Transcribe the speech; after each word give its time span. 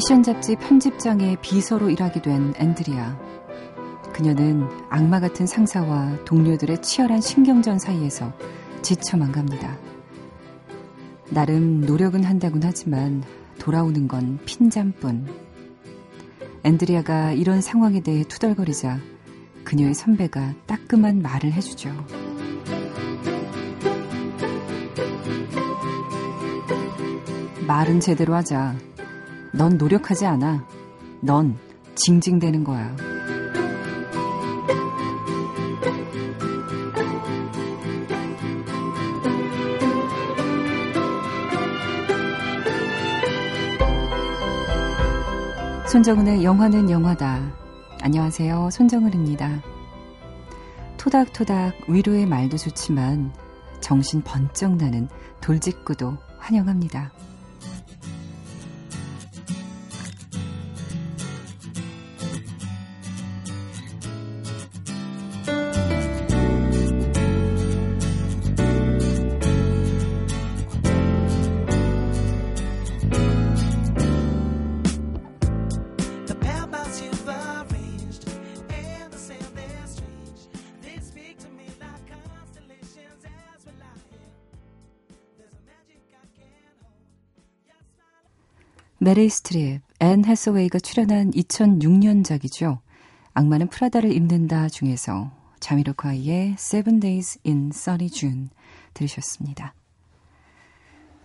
패션 0.00 0.22
잡지 0.22 0.56
편집장의 0.56 1.36
비서로 1.42 1.90
일하게 1.90 2.22
된 2.22 2.54
앤드리아. 2.56 3.20
그녀는 4.14 4.66
악마 4.88 5.20
같은 5.20 5.46
상사와 5.46 6.24
동료들의 6.24 6.80
치열한 6.80 7.20
신경전 7.20 7.78
사이에서 7.78 8.32
지쳐만 8.80 9.30
갑니다. 9.30 9.76
나름 11.28 11.82
노력은 11.82 12.24
한다곤 12.24 12.62
하지만 12.64 13.22
돌아오는 13.58 14.08
건 14.08 14.38
핀잔뿐. 14.46 15.26
앤드리아가 16.62 17.32
이런 17.32 17.60
상황에 17.60 18.00
대해 18.00 18.24
투덜거리자 18.24 18.98
그녀의 19.64 19.92
선배가 19.92 20.54
따끔한 20.64 21.20
말을 21.20 21.52
해주죠. 21.52 21.90
말은 27.66 28.00
제대로 28.00 28.34
하자. 28.34 28.89
넌 29.52 29.76
노력하지 29.76 30.26
않아. 30.26 30.64
넌 31.20 31.58
징징대는 31.94 32.64
거야. 32.64 32.96
손정은의 45.90 46.44
영화는 46.44 46.88
영화다. 46.88 47.52
안녕하세요. 48.00 48.70
손정은입니다. 48.70 49.60
토닥토닥 50.96 51.74
위로의 51.88 52.26
말도 52.26 52.56
좋지만 52.56 53.32
정신 53.80 54.22
번쩍 54.22 54.76
나는 54.76 55.08
돌직구도 55.40 56.16
환영합니다. 56.38 57.10
메릴 89.10 89.28
스트립, 89.28 89.80
앤 89.98 90.24
해서웨이가 90.24 90.78
출연한 90.78 91.32
2006년작이죠. 91.32 92.78
악마는 93.34 93.66
프라다를 93.66 94.12
입는다 94.12 94.68
중에서 94.68 95.32
자미로콰이의 95.58 96.52
Seven 96.52 97.00
Days 97.00 97.40
in 97.44 97.72
Sunny 97.74 98.08
June 98.08 98.50
들으셨습니다. 98.94 99.74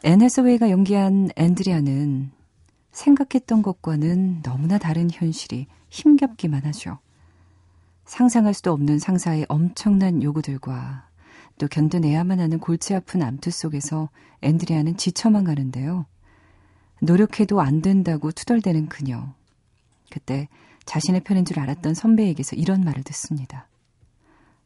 앤 0.03 0.19
해서웨이가 0.23 0.71
연기한 0.71 1.29
앤드리아는 1.35 2.31
생각했던 2.91 3.61
것과는 3.61 4.41
너무나 4.41 4.79
다른 4.79 5.07
현실이 5.11 5.67
힘겹기만 5.89 6.65
하죠. 6.65 6.97
상상할 8.05 8.55
수도 8.55 8.71
없는 8.71 8.97
상사의 8.97 9.45
엄청난 9.47 10.23
요구들과 10.23 11.07
또 11.59 11.67
견뎌내야만 11.67 12.39
하는 12.39 12.57
골치 12.57 12.95
아픈 12.95 13.21
암투 13.21 13.51
속에서 13.51 14.09
앤드리아는 14.41 14.97
지쳐만 14.97 15.43
가는데요. 15.43 16.07
노력해도 17.01 17.61
안 17.61 17.81
된다고 17.81 18.31
투덜대는 18.31 18.87
그녀. 18.87 19.33
그때 20.09 20.47
자신의 20.85 21.21
편인 21.23 21.45
줄 21.45 21.59
알았던 21.59 21.93
선배에게서 21.93 22.55
이런 22.55 22.83
말을 22.83 23.03
듣습니다. 23.03 23.67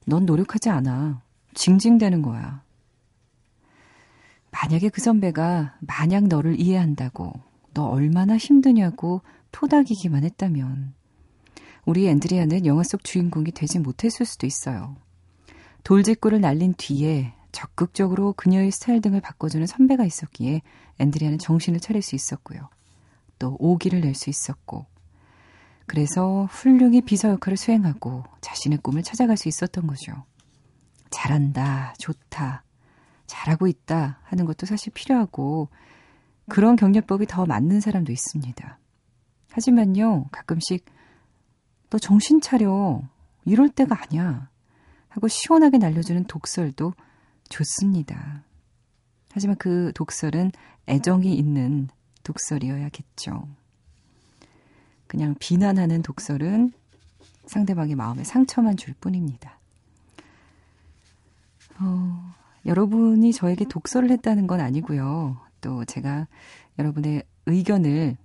넌 0.05 0.25
노력하지 0.25 0.69
않아. 0.69 1.21
징징대는 1.53 2.21
거야. 2.21 2.63
만약에 4.51 4.89
그 4.89 5.01
선배가 5.01 5.77
만약 5.79 6.27
너를 6.27 6.59
이해한다고 6.59 7.33
너 7.73 7.85
얼마나 7.85 8.37
힘드냐고 8.37 9.21
토닥이기만 9.51 10.23
했다면 10.23 10.93
우리 11.85 12.07
앤드리아는 12.07 12.65
영화 12.65 12.83
속 12.83 13.03
주인공이 13.03 13.51
되지 13.51 13.79
못했을 13.79 14.25
수도 14.25 14.45
있어요. 14.47 14.95
돌직구를 15.83 16.41
날린 16.41 16.73
뒤에 16.77 17.33
적극적으로 17.51 18.33
그녀의 18.33 18.71
스타일 18.71 19.01
등을 19.01 19.21
바꿔주는 19.21 19.65
선배가 19.65 20.05
있었기에 20.05 20.61
앤드리아는 20.99 21.39
정신을 21.39 21.79
차릴 21.79 22.01
수 22.01 22.15
있었고요. 22.15 22.69
또 23.39 23.55
오기를 23.59 24.01
낼 24.01 24.13
수 24.15 24.29
있었고 24.29 24.85
그래서 25.85 26.45
훌륭히 26.51 27.01
비서 27.01 27.29
역할을 27.29 27.57
수행하고 27.57 28.23
자신의 28.41 28.79
꿈을 28.79 29.01
찾아갈 29.01 29.37
수 29.37 29.47
있었던 29.47 29.87
거죠. 29.87 30.13
잘한다, 31.09 31.95
좋다, 31.97 32.63
잘하고 33.25 33.67
있다 33.67 34.19
하는 34.23 34.45
것도 34.45 34.65
사실 34.67 34.93
필요하고 34.93 35.69
그런 36.47 36.75
경력법이 36.75 37.25
더 37.27 37.45
맞는 37.45 37.79
사람도 37.79 38.11
있습니다. 38.11 38.79
하지만요, 39.51 40.25
가끔씩 40.31 40.85
너 41.89 41.97
정신 41.97 42.39
차려. 42.39 43.01
이럴 43.45 43.69
때가 43.69 43.99
아니야. 44.03 44.49
하고 45.07 45.27
시원하게 45.27 45.79
날려주는 45.79 46.25
독설도 46.25 46.93
좋습니다. 47.49 48.43
하지만 49.31 49.55
그 49.57 49.91
독설은 49.95 50.51
애정이 50.89 51.33
있는 51.35 51.87
독설이어야겠죠. 52.23 53.47
그냥 55.07 55.35
비난하는 55.39 56.01
독설은 56.01 56.71
상대방의 57.45 57.95
마음에 57.95 58.23
상처만 58.23 58.77
줄 58.77 58.93
뿐입니다. 58.95 59.59
어, 61.79 62.33
여러분이 62.65 63.33
저에게 63.33 63.65
독설을 63.65 64.11
했다는 64.11 64.47
건 64.47 64.59
아니고요. 64.59 65.37
또 65.61 65.85
제가 65.85 66.27
여러분의 66.77 67.23
의견을 67.45 68.17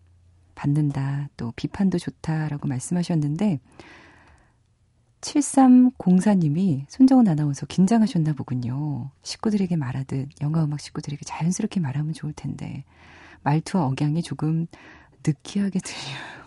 받는다, 0.54 1.28
또 1.36 1.52
비판도 1.56 1.98
좋다라고 1.98 2.68
말씀하셨는데, 2.68 3.60
7304님이 5.24 6.84
손정은 6.88 7.28
아나운서 7.28 7.64
긴장하셨나 7.66 8.34
보군요. 8.34 9.10
식구들에게 9.22 9.74
말하듯 9.76 10.28
영화음악 10.42 10.80
식구들에게 10.80 11.22
자연스럽게 11.24 11.80
말하면 11.80 12.12
좋을 12.12 12.34
텐데 12.34 12.84
말투와 13.42 13.86
억양이 13.86 14.22
조금 14.22 14.66
느끼하게 15.26 15.80
들려요. 15.80 16.44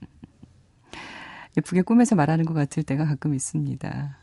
예쁘게 1.56 1.82
꿈에서 1.82 2.16
말하는 2.16 2.46
것 2.46 2.54
같을 2.54 2.82
때가 2.82 3.04
가끔 3.04 3.34
있습니다. 3.34 4.18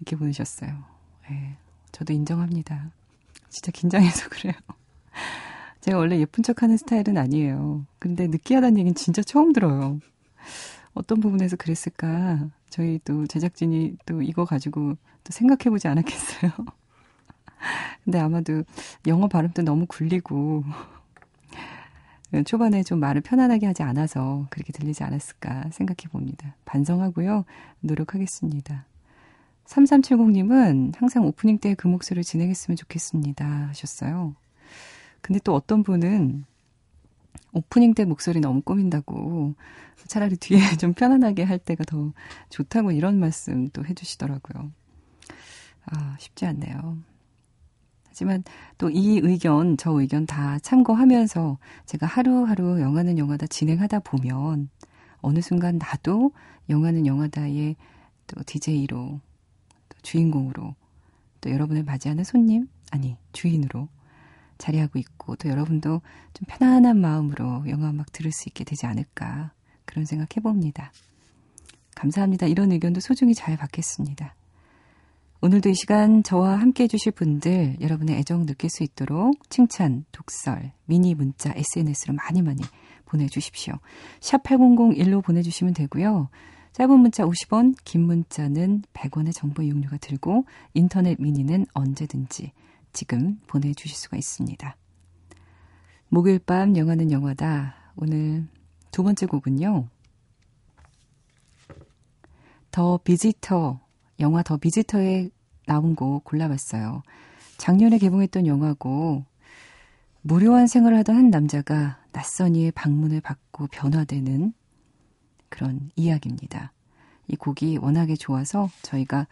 이렇게 0.00 0.16
보내셨어요. 0.16 0.84
네, 1.28 1.56
저도 1.92 2.12
인정합니다. 2.12 2.90
진짜 3.48 3.70
긴장해서 3.70 4.28
그래요. 4.30 4.54
제가 5.80 5.96
원래 5.96 6.18
예쁜 6.18 6.42
척 6.42 6.62
하는 6.62 6.76
스타일은 6.76 7.16
아니에요. 7.16 7.86
근데 8.00 8.26
느끼하다는 8.26 8.78
얘기는 8.78 8.94
진짜 8.94 9.22
처음 9.22 9.52
들어요. 9.52 10.00
어떤 10.94 11.20
부분에서 11.20 11.56
그랬을까? 11.56 12.48
저희 12.68 13.00
또 13.04 13.26
제작진이 13.26 13.96
또 14.06 14.22
이거 14.22 14.44
가지고 14.44 14.94
또 15.24 15.30
생각해보지 15.32 15.88
않았겠어요? 15.88 16.50
근데 18.04 18.18
아마도 18.18 18.64
영어 19.06 19.28
발음도 19.28 19.62
너무 19.62 19.86
굴리고, 19.86 20.64
초반에 22.46 22.82
좀 22.82 23.00
말을 23.00 23.20
편안하게 23.22 23.66
하지 23.66 23.82
않아서 23.82 24.46
그렇게 24.50 24.72
들리지 24.72 25.02
않았을까 25.02 25.70
생각해 25.72 26.10
봅니다. 26.10 26.54
반성하고요. 26.64 27.44
노력하겠습니다. 27.80 28.86
3370님은 29.66 30.96
항상 30.96 31.24
오프닝 31.24 31.58
때 31.58 31.74
그 31.74 31.86
목소리를 31.88 32.24
진행했으면 32.24 32.76
좋겠습니다. 32.76 33.46
하셨어요. 33.68 34.34
근데 35.20 35.40
또 35.44 35.54
어떤 35.54 35.82
분은 35.82 36.44
오프닝 37.52 37.94
때 37.94 38.04
목소리 38.04 38.40
너무 38.40 38.60
꾸민다고 38.62 39.54
차라리 40.06 40.36
뒤에 40.36 40.58
좀 40.78 40.92
편안하게 40.94 41.42
할 41.44 41.58
때가 41.58 41.84
더 41.84 42.12
좋다고 42.48 42.92
이런 42.92 43.18
말씀 43.18 43.68
또 43.70 43.84
해주시더라고요. 43.84 44.70
아, 45.86 46.16
쉽지 46.18 46.46
않네요. 46.46 46.98
하지만 48.08 48.42
또 48.76 48.90
이 48.90 49.20
의견, 49.22 49.76
저 49.76 49.92
의견 49.92 50.26
다 50.26 50.58
참고하면서 50.58 51.58
제가 51.86 52.06
하루하루 52.06 52.80
영화는 52.80 53.18
영화다 53.18 53.46
진행하다 53.46 54.00
보면 54.00 54.68
어느 55.22 55.40
순간 55.40 55.78
나도 55.78 56.32
영화는 56.68 57.06
영화다의 57.06 57.76
또 58.26 58.42
DJ로, 58.44 59.20
또 59.88 59.98
주인공으로, 60.02 60.74
또 61.40 61.50
여러분을 61.50 61.82
맞이하는 61.84 62.24
손님, 62.24 62.68
아니, 62.90 63.16
주인으로 63.32 63.88
자리하고 64.60 64.98
있고 65.00 65.34
또 65.36 65.48
여러분도 65.48 66.00
좀 66.34 66.46
편안한 66.46 67.00
마음으로 67.00 67.68
영화 67.68 67.90
음악 67.90 68.12
들을 68.12 68.30
수 68.30 68.48
있게 68.48 68.62
되지 68.62 68.86
않을까 68.86 69.52
그런 69.84 70.04
생각 70.04 70.36
해봅니다. 70.36 70.92
감사합니다. 71.96 72.46
이런 72.46 72.70
의견도 72.70 73.00
소중히 73.00 73.34
잘 73.34 73.56
받겠습니다. 73.56 74.36
오늘도 75.42 75.70
이 75.70 75.74
시간 75.74 76.22
저와 76.22 76.60
함께 76.60 76.84
해주실 76.84 77.12
분들 77.12 77.78
여러분의 77.80 78.16
애정 78.18 78.44
느낄 78.44 78.68
수 78.68 78.82
있도록 78.82 79.34
칭찬, 79.48 80.04
독설, 80.12 80.72
미니 80.84 81.14
문자, 81.14 81.52
SNS로 81.56 82.14
많이 82.14 82.42
많이 82.42 82.60
보내주십시오. 83.06 83.74
샵 84.20 84.42
8001로 84.42 85.24
보내주시면 85.24 85.74
되고요. 85.74 86.28
짧은 86.72 87.00
문자 87.00 87.24
50원, 87.24 87.74
긴 87.84 88.02
문자는 88.02 88.82
100원의 88.92 89.34
정보 89.34 89.62
이용료가 89.62 89.96
들고 89.96 90.44
인터넷 90.74 91.20
미니는 91.20 91.66
언제든지 91.72 92.52
지금 92.92 93.40
보내주실 93.46 93.96
수가 93.96 94.16
있습니다. 94.16 94.76
목요일 96.08 96.38
밤 96.40 96.76
영화는 96.76 97.12
영화다. 97.12 97.92
오늘 97.96 98.46
두 98.90 99.02
번째 99.02 99.26
곡은요. 99.26 99.88
더 102.70 102.98
비지터, 102.98 103.80
영화 104.20 104.42
더 104.42 104.56
비지터에 104.56 105.30
나온 105.66 105.94
곡 105.94 106.24
골라봤어요. 106.24 107.02
작년에 107.58 107.98
개봉했던 107.98 108.46
영화고 108.46 109.24
무료한 110.22 110.66
생활을 110.66 110.98
하던 110.98 111.16
한 111.16 111.30
남자가 111.30 111.98
낯선 112.12 112.56
이의 112.56 112.72
방문을 112.72 113.20
받고 113.20 113.68
변화되는 113.68 114.52
그런 115.48 115.90
이야기입니다. 115.96 116.72
이 117.28 117.36
곡이 117.36 117.78
워낙에 117.78 118.16
좋아서 118.16 118.68
저희가 118.82 119.26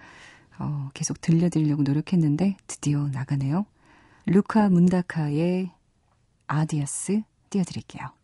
어, 0.58 0.88
계속 0.94 1.20
들려드리려고 1.20 1.82
노력했는데 1.82 2.56
드디어 2.66 3.08
나가네요. 3.08 3.66
루카 4.26 4.68
문다카의 4.68 5.70
아디아스 6.46 7.22
띄워드릴게요. 7.50 8.18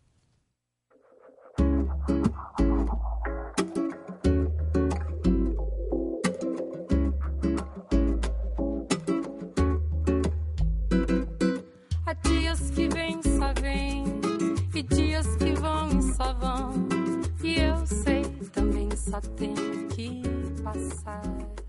só 19.15 19.21
tem 19.37 19.53
que 19.87 20.21
passar. 20.61 21.64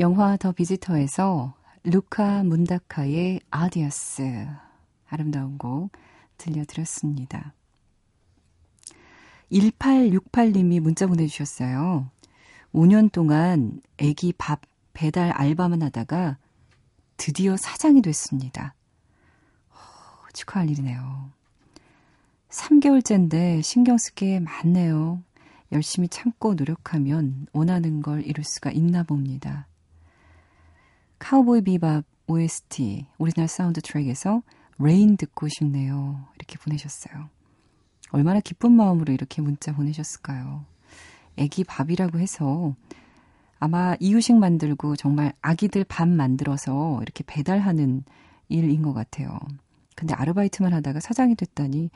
영화 0.00 0.38
더 0.38 0.52
비지터에서 0.52 1.54
루카 1.84 2.44
문다카의 2.44 3.40
아디아스 3.50 4.46
아름다운 5.08 5.58
곡 5.58 5.90
들려드렸습니다. 6.38 7.52
1868님이 9.52 10.80
문자 10.80 11.06
보내주셨어요. 11.06 12.08
5년 12.72 13.12
동안 13.12 13.82
애기 13.98 14.32
밥 14.32 14.62
배달 14.94 15.30
알바만 15.30 15.82
하다가 15.82 16.38
드디어 17.18 17.58
사장이 17.58 18.00
됐습니다. 18.00 18.74
어, 19.70 19.74
축하할 20.32 20.70
일이네요. 20.70 21.30
3개월째인데 22.48 23.62
신경 23.62 23.98
쓸게 23.98 24.40
많네요. 24.40 25.22
열심히 25.70 26.08
참고 26.08 26.54
노력하면 26.54 27.46
원하는 27.52 28.00
걸 28.00 28.24
이룰 28.24 28.44
수가 28.44 28.70
있나 28.70 29.02
봅니다. 29.02 29.66
카우보이 31.22 31.60
비밥 31.60 32.04
OST 32.26 33.06
오리지널 33.16 33.46
사운드 33.46 33.80
트랙에서 33.80 34.42
Rain 34.80 35.16
듣고 35.16 35.46
싶네요. 35.46 36.26
이렇게 36.34 36.58
보내셨어요. 36.58 37.28
얼마나 38.10 38.40
기쁜 38.40 38.72
마음으로 38.72 39.12
이렇게 39.12 39.40
문자 39.40 39.72
보내셨을까요? 39.72 40.64
애기 41.36 41.62
밥이라고 41.62 42.18
해서 42.18 42.74
아마 43.60 43.94
이유식 44.00 44.34
만들고 44.36 44.96
정말 44.96 45.32
아기들 45.40 45.84
밥 45.84 46.08
만들어서 46.08 46.98
이렇게 47.02 47.22
배달하는 47.24 48.02
일인 48.48 48.82
것 48.82 48.92
같아요. 48.92 49.38
근데 49.94 50.14
아르바이트만 50.14 50.72
하다가 50.72 50.98
사장이 50.98 51.36
됐다니, 51.36 51.90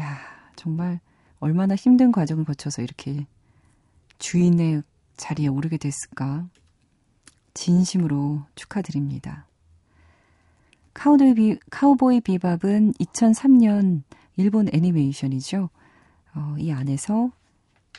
야, 0.00 0.18
정말 0.56 0.98
얼마나 1.38 1.76
힘든 1.76 2.10
과정을 2.10 2.44
거쳐서 2.44 2.82
이렇게 2.82 3.24
주인의 4.18 4.82
자리에 5.16 5.46
오르게 5.46 5.76
됐을까. 5.76 6.48
진심으로 7.58 8.44
축하드립니다. 8.54 9.44
카우보이, 10.94 11.58
카우보이 11.70 12.20
비밥은 12.20 12.92
2003년 12.94 14.02
일본 14.36 14.68
애니메이션이죠. 14.72 15.68
어, 16.36 16.54
이 16.56 16.70
안에서 16.70 17.32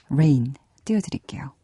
레인 0.10 0.54
띄워드릴게요. 0.86 1.60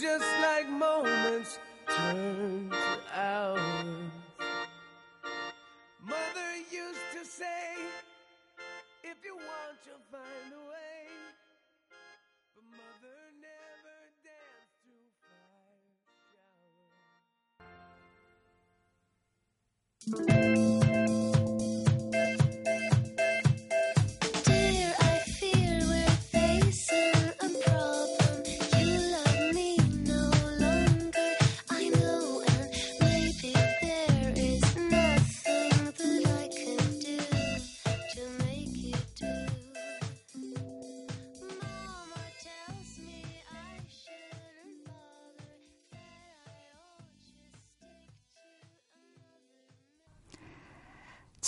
just 0.00 0.24
like 0.40 0.66
moments 0.68 1.58
turn. 1.86 2.79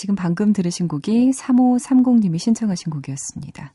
지금 0.03 0.15
방금 0.15 0.51
들으신 0.51 0.89
곡이 0.89 1.31
3530님이 1.31 2.37
신청하신 2.37 2.91
곡이었습니다. 2.91 3.73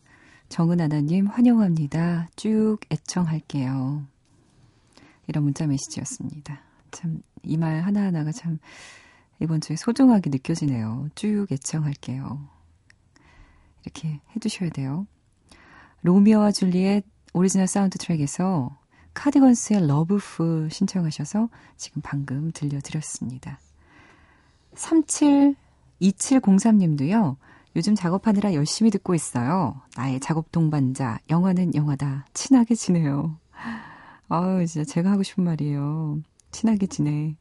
정은하나님 0.51 1.27
환영합니다. 1.27 2.29
쭉 2.37 2.77
애청할게요. 2.93 4.05
이런 5.27 5.45
문자 5.45 5.67
메시지였습니다. 5.67 6.61
참, 6.91 7.23
이 7.45 7.57
말 7.57 7.81
하나하나가 7.81 8.31
참 8.33 8.59
이번 9.41 9.63
주에 9.63 9.77
소중하게 9.77 10.29
느껴지네요. 10.29 11.09
쭉 11.15 11.47
애청할게요. 11.51 12.47
이렇게 13.85 14.21
해주셔야 14.37 14.69
돼요. 14.69 15.07
로미오와 16.03 16.53
줄리엣 16.53 17.07
오리지널 17.33 17.67
사운드 17.67 17.97
트랙에서 17.97 18.77
카디건스의 19.15 19.87
Lovefool 19.87 20.69
신청하셔서 20.73 21.49
지금 21.79 22.03
방금 22.03 22.51
들려드렸습니다. 22.53 23.59
37 24.75 25.57
2703님도요, 26.01 27.37
요즘 27.77 27.95
작업하느라 27.95 28.55
열심히 28.55 28.91
듣고 28.91 29.15
있어요. 29.15 29.81
나의 29.97 30.21
작업 30.21 30.51
동반자, 30.53 31.19
영화는 31.31 31.75
영화다. 31.75 32.27
친하게 32.35 32.75
지내요. 32.75 33.37
아유, 34.29 34.67
진짜 34.67 34.85
제가 34.85 35.11
하고 35.11 35.23
싶은 35.23 35.45
말이에요. 35.45 36.21
친하게 36.51 36.87
지내. 36.87 37.37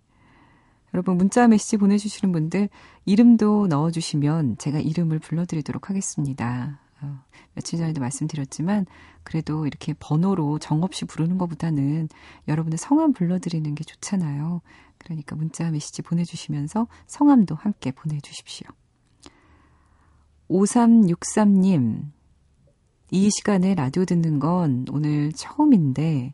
여러분, 0.94 1.18
문자 1.18 1.48
메시지 1.48 1.78
보내주시는 1.78 2.32
분들, 2.32 2.70
이름도 3.06 3.68
넣어주시면 3.68 4.58
제가 4.58 4.80
이름을 4.80 5.20
불러드리도록 5.20 5.90
하겠습니다. 5.90 6.80
어, 7.02 7.24
며칠 7.54 7.80
전에도 7.80 8.02
말씀드렸지만, 8.02 8.86
그래도 9.24 9.68
이렇게 9.68 9.94
번호로 9.94 10.60
정없이 10.60 11.06
부르는 11.06 11.38
것보다는 11.38 12.10
여러분의 12.48 12.78
성함 12.78 13.14
불러드리는 13.14 13.76
게 13.76 13.84
좋잖아요. 13.84 14.62
그러니까 14.98 15.36
문자 15.36 15.70
메시지 15.70 16.02
보내주시면서 16.02 16.88
성함도 17.08 17.56
함께 17.56 17.92
보내주십시오. 17.92 18.68
5363님, 20.50 22.12
이 23.12 23.30
시간에 23.30 23.76
라디오 23.76 24.06
듣는 24.06 24.40
건 24.40 24.86
오늘 24.92 25.32
처음인데 25.34 26.34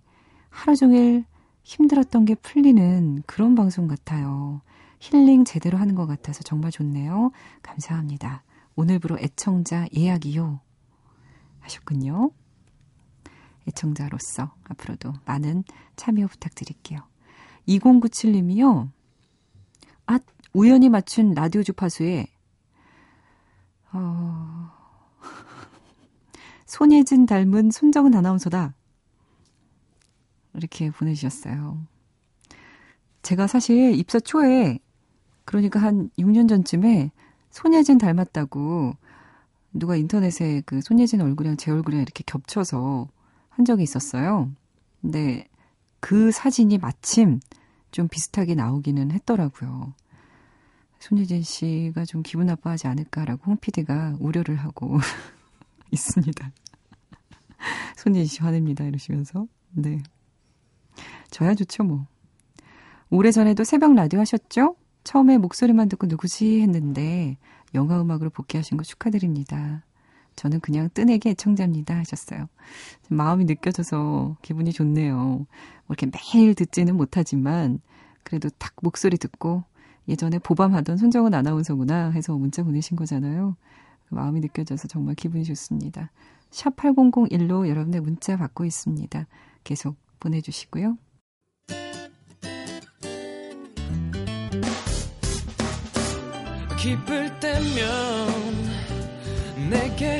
하루 0.49 0.75
종일 0.75 1.25
힘들었던 1.63 2.25
게 2.25 2.35
풀리는 2.35 3.23
그런 3.25 3.55
방송 3.55 3.87
같아요. 3.87 4.61
힐링 4.99 5.45
제대로 5.45 5.77
하는 5.77 5.95
것 5.95 6.05
같아서 6.05 6.43
정말 6.43 6.71
좋네요. 6.71 7.31
감사합니다. 7.61 8.43
오늘부로 8.75 9.19
애청자 9.19 9.87
예약이요. 9.95 10.59
하셨군요. 11.59 12.31
애청자로서 13.67 14.53
앞으로도 14.63 15.13
많은 15.25 15.63
참여 15.95 16.27
부탁드릴게요. 16.27 16.99
2097님이요. 17.67 18.91
아, 20.07 20.19
우연히 20.53 20.89
맞춘 20.89 21.33
라디오 21.33 21.63
주파수에, 21.63 22.27
어, 23.93 24.71
손예진 26.65 27.25
닮은 27.25 27.71
손정은 27.71 28.13
아나운서다. 28.15 28.75
이렇게 30.55 30.91
보내주셨어요. 30.91 31.87
제가 33.21 33.47
사실 33.47 33.95
입사 33.95 34.19
초에, 34.19 34.79
그러니까 35.45 35.81
한 35.81 36.09
6년 36.19 36.49
전쯤에 36.49 37.11
손예진 37.53 37.99
닮았다고 37.99 38.95
누가 39.73 39.95
인터넷에 39.95 40.61
그 40.65 40.81
손예진 40.81 41.21
얼굴이랑 41.21 41.55
제 41.55 41.71
얼굴이랑 41.71 42.01
이렇게 42.01 42.23
겹쳐서 42.25 43.07
한 43.49 43.65
적이 43.65 43.83
있었어요. 43.83 44.51
근데 45.01 45.47
그 45.99 46.31
사진이 46.31 46.79
마침 46.79 47.39
좀 47.91 48.07
비슷하게 48.07 48.55
나오기는 48.55 49.11
했더라고요. 49.11 49.93
손예진 50.99 51.43
씨가 51.43 52.05
좀 52.05 52.23
기분 52.23 52.47
나빠하지 52.47 52.87
않을까라고 52.87 53.43
홍 53.45 53.57
PD가 53.57 54.17
우려를 54.19 54.55
하고 54.55 54.97
있습니다. 55.91 56.51
손예진 57.97 58.25
씨 58.25 58.41
화냅니다. 58.41 58.83
이러시면서. 58.83 59.47
네. 59.71 60.01
저야 61.29 61.53
좋죠, 61.53 61.83
뭐. 61.83 62.07
오래전에도 63.11 63.63
새벽 63.63 63.93
라디오 63.93 64.19
하셨죠? 64.21 64.75
처음에 65.03 65.37
목소리만 65.37 65.89
듣고 65.89 66.07
누구지 66.07 66.61
했는데 66.61 67.37
영화 67.73 67.99
음악으로 68.01 68.29
복귀하신 68.29 68.77
거 68.77 68.83
축하드립니다. 68.83 69.83
저는 70.35 70.59
그냥 70.61 70.89
뜨내기 70.93 71.29
애청자입니다 71.29 71.95
하셨어요. 71.97 72.47
마음이 73.09 73.45
느껴져서 73.45 74.37
기분이 74.41 74.71
좋네요. 74.71 75.15
뭐 75.15 75.47
이렇게 75.89 76.07
매일 76.07 76.55
듣지는 76.55 76.95
못하지만 76.95 77.79
그래도 78.23 78.49
딱 78.57 78.73
목소리 78.81 79.17
듣고 79.17 79.63
예전에 80.07 80.39
보밤하던 80.39 80.97
손정은 80.97 81.33
아나운서구나 81.33 82.11
해서 82.11 82.35
문자 82.35 82.63
보내신 82.63 82.97
거잖아요. 82.97 83.55
그 84.09 84.15
마음이 84.15 84.39
느껴져서 84.41 84.87
정말 84.87 85.15
기분이 85.15 85.43
좋습니다. 85.43 86.11
샵 86.49 86.75
8001로 86.75 87.67
여러분의 87.67 88.01
문자 88.01 88.37
받고 88.37 88.65
있습니다. 88.65 89.27
계속 89.63 89.95
보내주시고요. 90.19 90.97
기쁠 96.83 97.39
때면 97.39 97.79
내게 99.69 100.19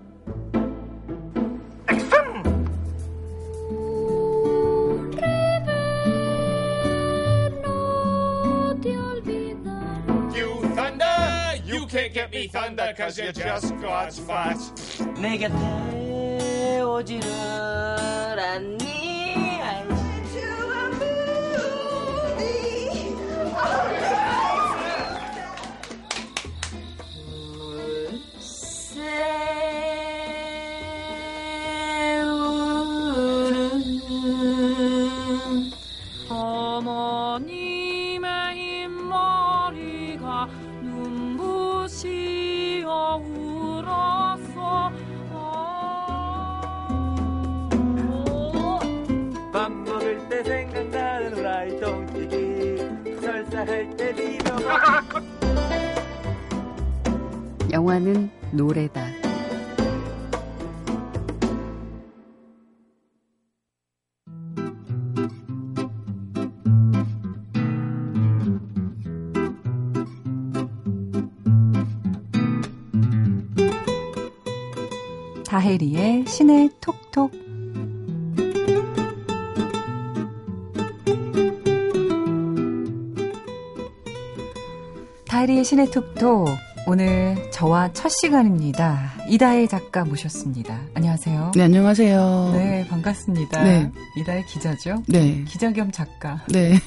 me 12.31 12.47
thunder 12.47 12.93
cause 12.97 13.17
you're 13.17 13.31
just 13.31 13.75
God's 13.81 14.19
fat. 14.19 14.57
내 15.19 15.37
곁에 15.37 16.81
오지를 16.81 17.29
않니? 18.39 19.00
신의 76.31 76.69
톡톡 76.79 77.29
다혜리의 85.27 85.65
신의 85.65 85.91
톡톡 85.91 86.47
오늘 86.87 87.35
저와 87.51 87.91
첫 87.93 88.09
시간입니다. 88.09 89.11
이다혜 89.27 89.67
작가 89.67 90.03
모셨습니다. 90.03 90.79
안녕하세요. 90.95 91.51
네, 91.53 91.63
안녕하세요. 91.63 92.51
네, 92.53 92.87
반갑습니다. 92.89 93.63
네. 93.63 93.91
이다혜 94.17 94.43
기자죠? 94.45 95.03
네. 95.07 95.43
기자 95.47 95.71
겸 95.71 95.91
작가. 95.91 96.41
네. 96.47 96.79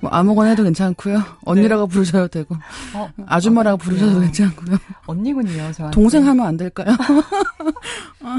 뭐 0.00 0.10
아무거나 0.10 0.50
해도 0.50 0.64
괜찮고요. 0.64 1.22
언니라고 1.44 1.86
네. 1.86 1.92
부르셔도 1.92 2.28
되고. 2.28 2.56
어, 2.94 3.08
아줌마라고 3.26 3.74
어, 3.74 3.76
부르셔도 3.76 4.20
괜찮고요. 4.20 4.78
언니군요, 5.12 5.72
저 5.72 5.90
동생 5.90 6.26
하면 6.26 6.46
안 6.46 6.56
될까요? 6.56 6.88
아, 8.24 8.38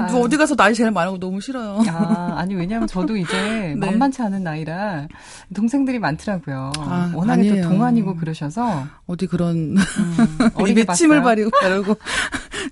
아, 0.00 0.16
어디 0.16 0.36
가서 0.36 0.54
나이 0.54 0.74
제일 0.74 0.90
많고 0.90 1.18
너무 1.18 1.40
싫어요. 1.40 1.82
아, 1.88 2.34
아니 2.36 2.54
왜냐면 2.54 2.86
저도 2.86 3.16
이제 3.16 3.32
네. 3.74 3.74
만만치 3.74 4.22
않은 4.22 4.42
나이라 4.42 5.08
동생들이 5.54 5.98
많더라고요. 5.98 6.72
아, 6.78 7.12
워낙에 7.14 7.40
아니에요. 7.40 7.62
또 7.62 7.70
동안이고 7.70 8.16
그러셔서 8.16 8.86
어디 9.06 9.26
그런 9.26 9.76
음, 9.76 9.78
어리 10.54 10.74
맺침을 10.74 11.22
바르고 11.22 11.50
바르고 11.50 11.96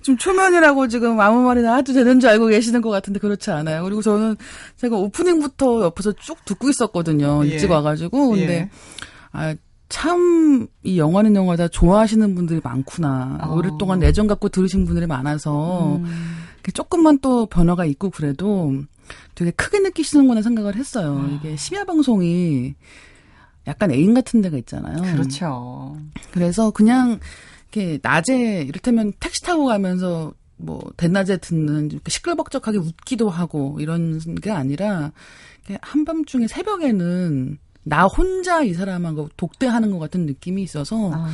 좀 0.01 0.17
초면이라고 0.17 0.87
지금 0.87 1.19
아무 1.19 1.41
말이나 1.41 1.75
해도 1.75 1.93
되는 1.93 2.19
줄 2.19 2.29
알고 2.29 2.47
계시는 2.47 2.81
것 2.81 2.89
같은데 2.89 3.19
그렇지 3.19 3.51
않아요. 3.51 3.83
그리고 3.83 4.01
저는 4.01 4.37
제가 4.77 4.95
오프닝부터 4.95 5.83
옆에서 5.83 6.13
쭉 6.13 6.43
듣고 6.45 6.69
있었거든요. 6.69 7.45
예. 7.45 7.49
일찍 7.49 7.71
와가지고 7.71 8.29
근데 8.29 8.53
예. 8.53 8.69
아. 9.31 9.55
참, 9.89 10.67
이 10.83 10.97
영화는 10.97 11.35
영화다 11.35 11.67
좋아하시는 11.67 12.35
분들이 12.35 12.61
많구나. 12.63 13.39
어. 13.43 13.53
오랫동안 13.55 13.99
내정 13.99 14.27
갖고 14.27 14.49
들으신 14.49 14.85
분들이 14.85 15.05
많아서, 15.05 15.97
음. 15.97 16.05
조금만 16.73 17.19
또 17.19 17.45
변화가 17.45 17.85
있고 17.85 18.09
그래도 18.09 18.73
되게 19.35 19.51
크게 19.51 19.79
느끼시는구나 19.79 20.41
생각을 20.41 20.75
했어요. 20.75 21.21
아. 21.23 21.29
이게 21.29 21.55
심야 21.55 21.83
방송이 21.83 22.75
약간 23.67 23.91
애인 23.91 24.13
같은 24.13 24.41
데가 24.41 24.57
있잖아요. 24.57 25.01
그렇죠. 25.13 25.97
그래서 26.31 26.71
그냥 26.71 27.19
이렇게 27.71 27.99
낮에 28.01 28.61
이를테면 28.61 29.13
택시 29.19 29.41
타고 29.41 29.65
가면서 29.65 30.33
뭐 30.57 30.81
대낮에 30.95 31.37
듣는 31.37 31.89
시끌벅적하게 32.07 32.77
웃기도 32.77 33.29
하고 33.29 33.77
이런 33.79 34.19
게 34.41 34.51
아니라 34.51 35.11
한밤중에 35.81 36.47
새벽에는 36.47 37.57
나 37.83 38.05
혼자 38.05 38.63
이 38.63 38.73
사람하고 38.73 39.29
독대하는 39.37 39.91
것 39.91 39.99
같은 39.99 40.25
느낌이 40.25 40.63
있어서 40.63 41.11
아. 41.13 41.29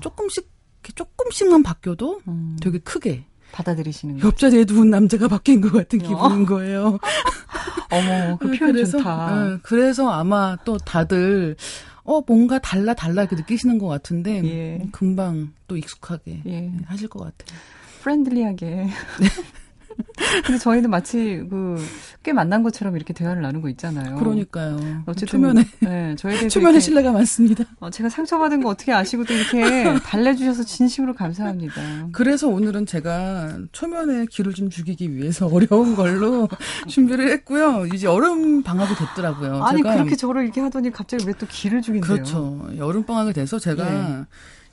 조금씩 0.00 0.50
조금씩만 0.94 1.62
바뀌어도 1.62 2.22
음. 2.28 2.56
되게 2.60 2.78
크게 2.78 3.24
받아들이시는 3.52 4.16
거죠. 4.16 4.26
옆자리에 4.28 4.64
누운 4.66 4.90
남자가 4.90 5.28
바뀐 5.28 5.60
것 5.60 5.72
같은 5.72 5.98
기분인 5.98 6.46
거예요. 6.46 6.98
어머, 7.90 8.36
그 8.38 8.46
표현 8.46 8.72
그래서, 8.72 8.98
좋다. 8.98 9.44
네, 9.48 9.58
그래서 9.62 10.08
아마 10.10 10.56
또 10.64 10.78
다들 10.78 11.56
어 12.04 12.20
뭔가 12.26 12.58
달라 12.58 12.94
달라 12.94 13.22
이렇게 13.22 13.36
느끼시는 13.36 13.78
것 13.78 13.86
같은데 13.88 14.42
예. 14.44 14.88
금방 14.92 15.52
또 15.68 15.76
익숙하게 15.76 16.42
예. 16.46 16.72
하실 16.86 17.08
것 17.08 17.20
같아요. 17.20 17.58
friendly하게. 18.02 18.88
근데 20.44 20.58
저희는 20.58 20.90
마치 20.90 21.42
그 21.48 21.76
꽤 22.22 22.34
만난 22.34 22.62
것처럼 22.62 22.96
이렇게 22.96 23.14
대화를 23.14 23.40
나누고 23.40 23.70
있잖아요. 23.70 24.16
그러니까요. 24.16 24.76
어쨌든 25.06 25.26
초면에 25.26 25.64
네, 25.80 26.14
저에 26.16 26.32
대해서 26.34 26.48
초면에 26.50 26.78
신뢰가 26.78 27.12
많습니다. 27.12 27.64
어, 27.78 27.88
제가 27.88 28.10
상처받은 28.10 28.62
거 28.62 28.68
어떻게 28.68 28.92
아시고도 28.92 29.32
이렇게 29.32 29.94
달래주셔서 30.04 30.64
진심으로 30.64 31.14
감사합니다. 31.14 32.08
그래서 32.12 32.46
오늘은 32.48 32.84
제가 32.84 33.56
초면에 33.72 34.26
기를 34.26 34.52
좀 34.52 34.68
죽이기 34.68 35.16
위해서 35.16 35.46
어려운 35.50 35.96
걸로 35.96 36.46
준비를 36.88 37.30
했고요. 37.30 37.86
이제 37.94 38.06
여름 38.06 38.62
방학이 38.62 38.94
됐더라고요. 38.96 39.64
아니 39.64 39.80
그렇게 39.82 40.14
저를 40.14 40.44
이렇게 40.44 40.60
하더니 40.60 40.90
갑자기 40.90 41.24
왜 41.26 41.32
또 41.40 41.46
기를 41.48 41.80
죽인대요? 41.80 42.12
그렇죠. 42.16 42.68
여름 42.76 43.04
방학이 43.04 43.32
돼서 43.32 43.58
제가 43.58 43.88
네. 43.90 44.24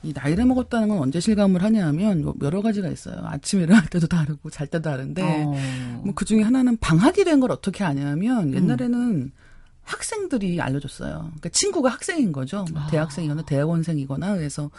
이 0.03 0.13
나이를 0.13 0.45
먹었다는 0.45 0.89
건 0.89 0.99
언제 0.99 1.19
실감을 1.19 1.63
하냐면 1.63 2.21
뭐 2.23 2.35
여러 2.41 2.61
가지가 2.61 2.87
있어요. 2.89 3.19
아침에 3.25 3.63
일어날 3.63 3.85
때도 3.87 4.07
다르고 4.07 4.49
잘 4.49 4.67
때도 4.67 4.89
다른데 4.89 5.21
어. 5.23 6.01
뭐그 6.05 6.23
중에 6.25 6.41
하나는 6.43 6.77
방학이 6.77 7.23
된 7.23 7.39
걸 7.39 7.51
어떻게 7.51 7.83
아냐면 7.83 8.53
옛날에는 8.53 8.99
음. 8.99 9.31
학생들이 9.83 10.59
알려줬어요. 10.59 11.13
그러니까 11.13 11.49
친구가 11.49 11.89
학생인 11.89 12.31
거죠. 12.33 12.65
뭐 12.73 12.81
아. 12.81 12.87
대학생이거나 12.87 13.43
대학원생이거나 13.43 14.35
그래서 14.35 14.69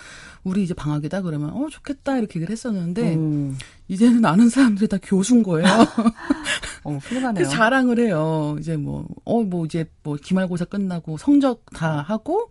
우리 0.45 0.63
이제 0.65 0.75
방학이다 0.75 1.23
그러면 1.23 1.51
어 1.51 1.67
좋겠다 1.71 2.19
이렇게 2.19 2.39
얘기를 2.39 2.53
했었는데 2.53 3.15
음. 3.15 3.57
이제는 3.89 4.25
아는 4.27 4.51
사람들이 4.51 4.87
다 4.87 4.99
교수인 5.03 5.43
거예요. 5.43 5.65
어, 6.85 6.99
훌륭하네요. 6.99 7.47
자랑을 7.49 7.99
해요. 8.01 8.57
이제 8.61 8.77
뭐 8.77 9.07
어뭐 9.25 9.45
뭐 9.45 9.65
이제 9.65 9.87
뭐 10.03 10.17
기말고사 10.17 10.67
끝나고 10.67 11.17
성적 11.17 11.65
다 11.75 12.03
하고 12.03 12.51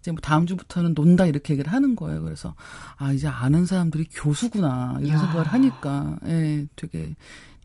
이제 0.00 0.10
뭐 0.10 0.20
다음 0.20 0.46
주부터는 0.46 0.94
논다 0.94 1.26
이렇게 1.26 1.54
얘기를 1.54 1.72
하는 1.72 1.94
거예요. 1.94 2.22
그래서 2.22 2.54
아 2.96 3.12
이제 3.12 3.28
아는 3.28 3.66
사람들이 3.66 4.06
교수구나 4.10 4.98
이런 5.00 5.14
야. 5.14 5.18
생각을 5.18 5.46
하니까 5.46 6.18
예, 6.26 6.66
되게 6.74 7.14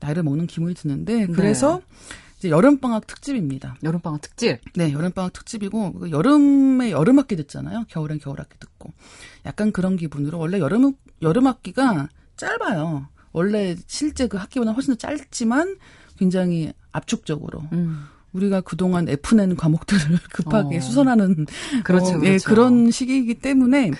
나이를 0.02 0.24
먹는 0.24 0.48
기분이 0.48 0.76
드는데 0.76 1.28
네. 1.28 1.28
그래서 1.28 1.80
네. 1.80 2.16
이제 2.38 2.50
여름 2.50 2.80
방학 2.80 3.08
특집입니다. 3.08 3.78
여름 3.84 4.02
방학 4.02 4.22
특집? 4.22 4.60
네, 4.76 4.92
여름 4.92 5.12
방학 5.12 5.32
특집이고 5.34 5.94
그 5.94 6.12
여름에 6.12 6.92
여름 6.92 7.18
학기 7.20 7.38
듣잖아요. 7.38 7.86
겨울엔 7.88 8.20
겨울 8.20 8.40
학기 8.40 8.58
듣고 8.60 8.92
약간 9.46 9.72
그런 9.72 9.96
기분으로 9.96 10.38
원래 10.38 10.60
여름 10.60 10.94
여름 11.22 11.48
학기가 11.48 12.10
짧아요. 12.36 13.08
원래 13.32 13.76
실제 13.88 14.28
그 14.28 14.38
학기보다 14.38 14.72
훨씬 14.72 14.94
더 14.94 14.98
짧지만 14.98 15.78
굉장히 16.18 16.74
압축적으로. 16.92 17.64
음. 17.72 18.06
우리가 18.36 18.62
그동안 18.62 19.08
F낸 19.08 19.56
과목들을 19.56 20.20
급하게 20.32 20.78
어. 20.78 20.82
수선하는 20.82 21.46
그렇죠, 21.84 22.16
어, 22.16 22.20
그렇죠. 22.20 22.26
예, 22.26 22.38
그런 22.46 22.92
시기이기 22.92 23.36
때문에 23.36 23.92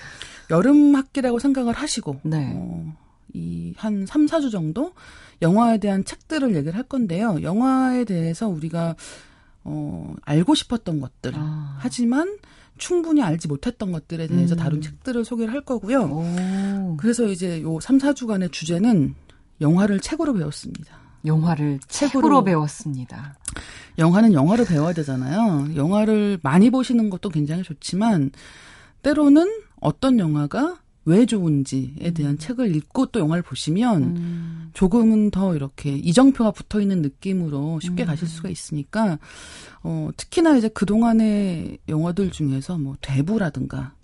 여름 0.50 0.94
학기라고 0.94 1.38
생각을 1.38 1.74
하시고 1.74 2.20
네. 2.22 2.52
어, 2.54 2.94
이한 3.32 4.06
3, 4.06 4.26
4주 4.26 4.50
정도 4.50 4.92
영화에 5.42 5.78
대한 5.78 6.04
책들을 6.04 6.54
얘기를 6.54 6.76
할 6.76 6.84
건데요. 6.84 7.38
영화에 7.42 8.04
대해서 8.04 8.48
우리가 8.48 8.96
어 9.64 10.14
알고 10.22 10.54
싶었던 10.54 11.00
것들 11.00 11.32
아. 11.34 11.76
하지만 11.80 12.38
충분히 12.78 13.22
알지 13.22 13.48
못했던 13.48 13.90
것들에 13.90 14.28
대해서 14.28 14.54
음. 14.54 14.56
다룬 14.56 14.80
책들을 14.80 15.24
소개를 15.24 15.52
할 15.52 15.62
거고요. 15.62 16.02
오. 16.04 16.96
그래서 16.98 17.24
이제 17.24 17.62
요 17.62 17.80
3, 17.80 17.98
4주간의 17.98 18.52
주제는 18.52 19.14
영화를 19.60 20.00
책으로 20.00 20.34
배웠습니다. 20.34 21.05
영화를 21.26 21.80
책으로, 21.88 22.20
책으로 22.22 22.44
배웠습니다. 22.44 23.34
영화는 23.98 24.32
영화로 24.32 24.64
배워야 24.64 24.92
되잖아요. 24.92 25.74
영화를 25.74 26.38
많이 26.42 26.70
보시는 26.70 27.10
것도 27.10 27.30
굉장히 27.30 27.62
좋지만 27.62 28.30
때로는 29.02 29.62
어떤 29.80 30.18
영화가 30.18 30.78
왜 31.08 31.24
좋은지에 31.24 32.10
대한 32.14 32.34
음. 32.34 32.38
책을 32.38 32.74
읽고 32.74 33.06
또 33.06 33.20
영화를 33.20 33.42
보시면 33.42 34.02
음. 34.02 34.70
조금은 34.72 35.30
더 35.30 35.54
이렇게 35.54 35.92
이정표가 35.92 36.50
붙어 36.50 36.80
있는 36.80 37.00
느낌으로 37.00 37.78
쉽게 37.80 38.02
음. 38.02 38.06
가실 38.06 38.26
수가 38.26 38.48
있으니까 38.48 39.18
어 39.84 40.10
특히나 40.16 40.56
이제 40.56 40.68
그동안의 40.68 41.78
영화들 41.88 42.32
중에서 42.32 42.76
뭐 42.78 42.96
대부라든가 43.00 43.94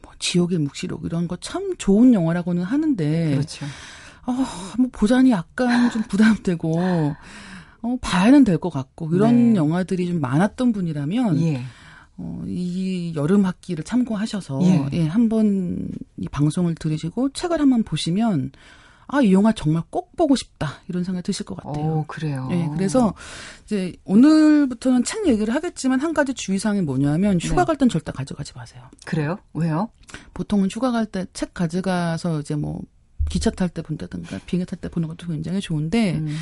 뭐 0.00 0.12
지옥의 0.20 0.58
묵시록 0.60 1.04
이런 1.04 1.26
거 1.26 1.36
참 1.40 1.74
좋은 1.76 2.14
영화라고는 2.14 2.62
하는데 2.62 3.30
그렇죠. 3.32 3.66
어, 4.26 4.32
뭐 4.78 4.88
보자니 4.92 5.30
약간 5.30 5.90
좀 5.90 6.02
부담되고 6.02 7.14
어, 7.82 7.96
봐야는 8.00 8.44
될 8.44 8.58
것 8.58 8.70
같고 8.70 9.14
이런 9.14 9.52
네. 9.52 9.56
영화들이 9.58 10.06
좀 10.06 10.20
많았던 10.20 10.72
분이라면 10.72 11.40
예. 11.42 11.62
어, 12.18 12.44
이 12.46 13.12
여름 13.16 13.46
학기를 13.46 13.84
참고하셔서 13.84 14.60
예. 14.62 14.88
예, 14.92 15.06
한번 15.06 15.88
이 16.18 16.28
방송을 16.28 16.74
들으시고 16.74 17.30
책을 17.30 17.60
한번 17.60 17.82
보시면 17.82 18.52
아, 19.12 19.20
이 19.22 19.32
영화 19.32 19.50
정말 19.52 19.82
꼭 19.90 20.14
보고 20.16 20.36
싶다. 20.36 20.74
이런 20.88 21.02
생각이 21.02 21.24
드실 21.24 21.44
것 21.44 21.56
같아요. 21.56 21.84
오, 21.84 22.04
그래요. 22.06 22.48
예, 22.52 22.68
그래서 22.74 23.12
이제 23.64 23.92
오늘부터는 24.04 25.02
책 25.02 25.26
얘기를 25.26 25.52
하겠지만 25.52 25.98
한 26.00 26.14
가지 26.14 26.32
주의사항이 26.32 26.82
뭐냐면 26.82 27.38
휴가 27.40 27.62
네. 27.62 27.66
갈땐 27.66 27.88
절대 27.88 28.12
가져가지 28.12 28.52
마세요. 28.54 28.84
그래요? 29.06 29.38
왜요? 29.54 29.88
보통은 30.34 30.68
휴가 30.70 30.92
갈 30.92 31.06
때 31.06 31.26
책 31.32 31.54
가져가서 31.54 32.38
이제 32.40 32.54
뭐 32.54 32.82
기차 33.28 33.50
탈 33.50 33.68
때 33.68 33.82
본다든가 33.82 34.40
비행기 34.46 34.68
탈 34.68 34.78
때 34.78 34.88
보는 34.88 35.08
것도 35.08 35.26
굉장히 35.26 35.60
좋은데 35.60 36.18
음. 36.18 36.36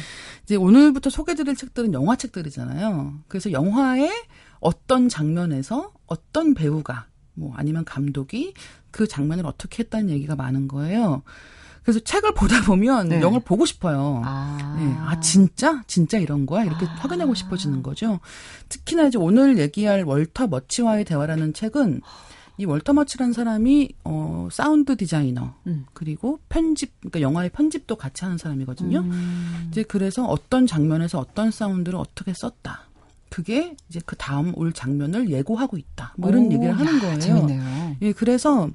이제 0.44 0.56
오늘부터 0.56 1.10
소개드릴 1.10 1.56
책들은 1.56 1.92
영화 1.92 2.16
책들이잖아요. 2.16 3.20
그래서 3.28 3.52
영화의 3.52 4.10
어떤 4.60 5.08
장면에서 5.08 5.92
어떤 6.06 6.54
배우가 6.54 7.06
뭐 7.34 7.52
아니면 7.56 7.84
감독이 7.84 8.54
그 8.90 9.06
장면을 9.06 9.46
어떻게 9.46 9.82
했다는 9.82 10.10
얘기가 10.10 10.36
많은 10.36 10.68
거예요. 10.68 11.22
그래서 11.82 12.00
책을 12.00 12.34
보다 12.34 12.60
보면 12.62 13.08
네. 13.08 13.20
영화를 13.22 13.44
보고 13.44 13.64
싶어요. 13.64 14.20
아. 14.22 14.76
네. 14.78 14.94
아, 14.98 15.20
진짜? 15.20 15.82
진짜 15.86 16.18
이런 16.18 16.44
거야? 16.44 16.64
이렇게 16.64 16.84
아. 16.84 16.90
확인하고 16.96 17.32
싶어지는 17.34 17.82
거죠. 17.82 18.20
특히나 18.68 19.06
이제 19.06 19.16
오늘 19.16 19.58
얘기할 19.58 20.02
월터 20.02 20.48
머치와의 20.48 21.06
대화라는 21.06 21.54
책은 21.54 22.02
이 22.58 22.64
월터 22.64 22.92
머치라는 22.92 23.32
사람이 23.32 23.90
어 24.04 24.48
사운드 24.50 24.96
디자이너 24.96 25.54
음. 25.68 25.86
그리고 25.92 26.40
편집 26.48 26.92
그러니까 27.00 27.20
영화의 27.20 27.50
편집도 27.50 27.96
같이 27.96 28.24
하는 28.24 28.36
사람이거든요. 28.36 28.98
음. 29.00 29.68
이제 29.70 29.84
그래서 29.84 30.24
어떤 30.26 30.66
장면에서 30.66 31.20
어떤 31.20 31.50
사운드를 31.52 31.98
어떻게 31.98 32.32
썼다. 32.34 32.82
그게 33.30 33.76
이제 33.88 34.00
그 34.04 34.16
다음 34.16 34.52
올 34.56 34.72
장면을 34.72 35.30
예고하고 35.30 35.76
있다. 35.76 36.14
뭐 36.16 36.30
이런 36.30 36.46
오, 36.46 36.52
얘기를 36.52 36.76
하는 36.76 36.96
야, 36.96 37.00
거예요. 37.00 37.18
재밌네요. 37.20 37.96
예, 38.02 38.12
그래서 38.12 38.70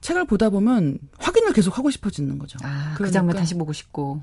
책을 0.00 0.24
보다 0.24 0.48
보면 0.48 0.98
확인을 1.18 1.52
계속 1.52 1.76
하고 1.76 1.90
싶어지는 1.90 2.38
거죠. 2.38 2.58
아, 2.62 2.92
그 2.92 2.98
그러니까 2.98 3.04
그 3.04 3.10
장면 3.10 3.36
다시 3.36 3.54
보고 3.54 3.72
싶고 3.72 4.22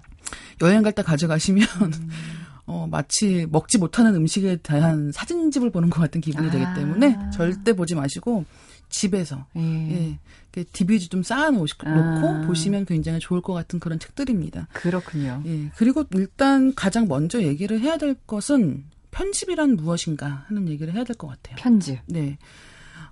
여행 0.61 0.81
갈 0.81 0.93
때 0.93 1.03
가져가시면 1.03 1.67
음. 1.81 2.09
어, 2.65 2.87
마치 2.89 3.45
먹지 3.49 3.77
못하는 3.77 4.13
음식에 4.15 4.57
대한 4.57 5.11
사진집을 5.13 5.69
보는 5.69 5.89
것 5.89 6.01
같은 6.01 6.19
기분이 6.19 6.47
아. 6.47 6.51
되기 6.51 6.65
때문에 6.75 7.17
절대 7.31 7.73
보지 7.73 7.95
마시고 7.95 8.43
집에서 8.89 9.45
예. 9.55 9.61
예. 9.61 10.63
DVD 10.63 11.07
좀 11.07 11.21
쌓아놓고 11.21 11.87
아. 11.87 12.43
보시면 12.47 12.85
굉장히 12.85 13.19
좋을 13.19 13.41
것 13.41 13.53
같은 13.53 13.79
그런 13.79 13.99
책들입니다. 13.99 14.67
그렇군요. 14.73 15.43
예. 15.45 15.69
그리고 15.75 16.03
일단 16.15 16.73
가장 16.73 17.07
먼저 17.07 17.41
얘기를 17.43 17.79
해야 17.79 17.97
될 17.97 18.15
것은 18.25 18.85
편집이란 19.11 19.75
무엇인가 19.75 20.45
하는 20.47 20.67
얘기를 20.67 20.93
해야 20.93 21.03
될 21.03 21.15
것 21.15 21.27
같아요. 21.27 21.55
편집. 21.57 21.99
네. 22.07 22.37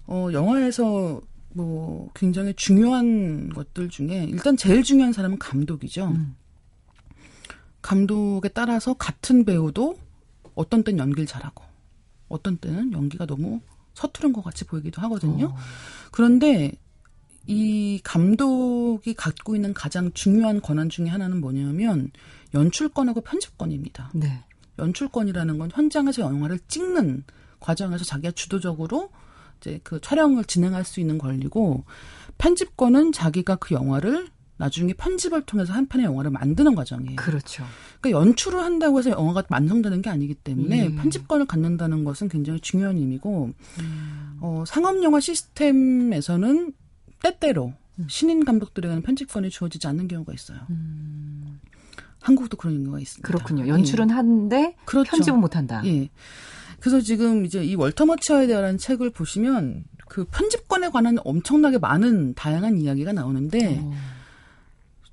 어, 0.08 0.30
영화에서 0.34 1.22
뭐 1.54 2.10
굉장히 2.16 2.54
중요한 2.56 3.50
것들 3.50 3.90
중에 3.90 4.26
일단 4.30 4.58
제일 4.58 4.84
중요한 4.84 5.14
사람은 5.14 5.40
감독이죠. 5.40 6.08
음. 6.08 6.36
감독에 7.82 8.50
따라서 8.50 8.94
같은 8.96 9.46
배우도 9.46 9.98
어떤 10.56 10.84
때는 10.84 11.00
연기를 11.00 11.26
잘하고 11.26 11.64
어떤 12.28 12.58
때는 12.58 12.92
연기가 12.94 13.26
너무 13.26 13.62
서투른 13.96 14.34
것 14.34 14.44
같이 14.44 14.66
보이기도 14.66 15.02
하거든요. 15.04 15.48
어. 15.48 15.56
그런데 16.12 16.74
이 17.48 18.00
감독이 18.04 19.14
갖고 19.14 19.56
있는 19.56 19.74
가장 19.74 20.12
중요한 20.14 20.62
권한 20.62 20.90
중의 20.90 21.12
하나는 21.12 21.42
뭐냐면 21.42 22.12
연출권하고 22.54 23.22
편집권입니다. 23.22 24.12
네. 24.14 24.44
연출권이라는 24.80 25.58
건 25.58 25.70
현장에서 25.74 26.22
영화를 26.22 26.60
찍는 26.68 27.24
과정에서 27.60 28.04
자기가 28.04 28.32
주도적으로 28.32 29.10
이제 29.60 29.80
그 29.84 30.00
촬영을 30.02 30.44
진행할 30.44 30.84
수 30.84 31.00
있는 31.00 31.18
권리고 31.18 31.86
편집권은 32.38 33.12
자기가 33.12 33.56
그 33.56 33.74
영화를 33.74 34.28
나중에 34.58 34.94
편집을 34.94 35.41
통해서 35.44 35.74
한 35.74 35.88
편의 35.88 36.06
영화를 36.06 36.32
만드는 36.32 36.76
과정이에요. 36.76 37.15
그렇죠. 37.18 37.65
그러니까 38.00 38.22
연출을 38.22 38.60
한다고 38.60 39.00
해서 39.00 39.10
영화가 39.10 39.44
완성되는 39.50 40.02
게 40.02 40.10
아니기 40.10 40.34
때문에 40.34 40.88
음. 40.88 40.96
편집권을 40.96 41.46
갖는다는 41.46 42.04
것은 42.04 42.30
굉장히 42.30 42.60
중요한 42.62 42.98
의미고 42.98 43.52
음. 43.80 44.38
어, 44.41 44.63
상업 44.65 45.02
영화 45.04 45.20
시스템에서는 45.20 46.74
때때로 47.22 47.74
음. 48.00 48.08
신인 48.10 48.46
감독들에게는 48.46 49.02
편집권이 49.02 49.50
주어지지 49.50 49.88
않는 49.88 50.08
경우가 50.08 50.34
있어요. 50.34 50.60
한국도 52.22 52.58
그런 52.58 52.78
경우가 52.84 53.00
있습니다. 53.00 53.28
그렇군요. 53.28 53.68
연출은 53.68 54.10
예. 54.10 54.13
하는데 54.13 54.76
그렇죠. 54.86 55.12
편집은 55.12 55.39
못 55.39 55.56
한다. 55.56 55.82
예. 55.86 56.10
그래서 56.80 57.02
지금 57.02 57.46
이제 57.46 57.63
이 57.63 57.76
월터 57.76 58.06
머치와에 58.06 58.48
대한 58.48 58.78
책을 58.78 59.10
보시면 59.12 59.86
그 60.08 60.26
편집권에 60.26 60.89
관한 60.89 61.18
엄청나게 61.24 61.78
많은 61.80 62.36
다양한 62.36 62.78
이야기가 62.78 63.13
나오는데 63.13 63.80
어. 63.82 64.14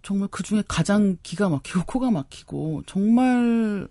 정말 0.02 0.28
그 0.30 0.42
중에 0.42 0.62
가장 0.66 1.16
기가 1.22 1.48
막히고 1.48 1.84
코가 1.86 2.10
막히고 2.10 2.82
정말 2.86 3.88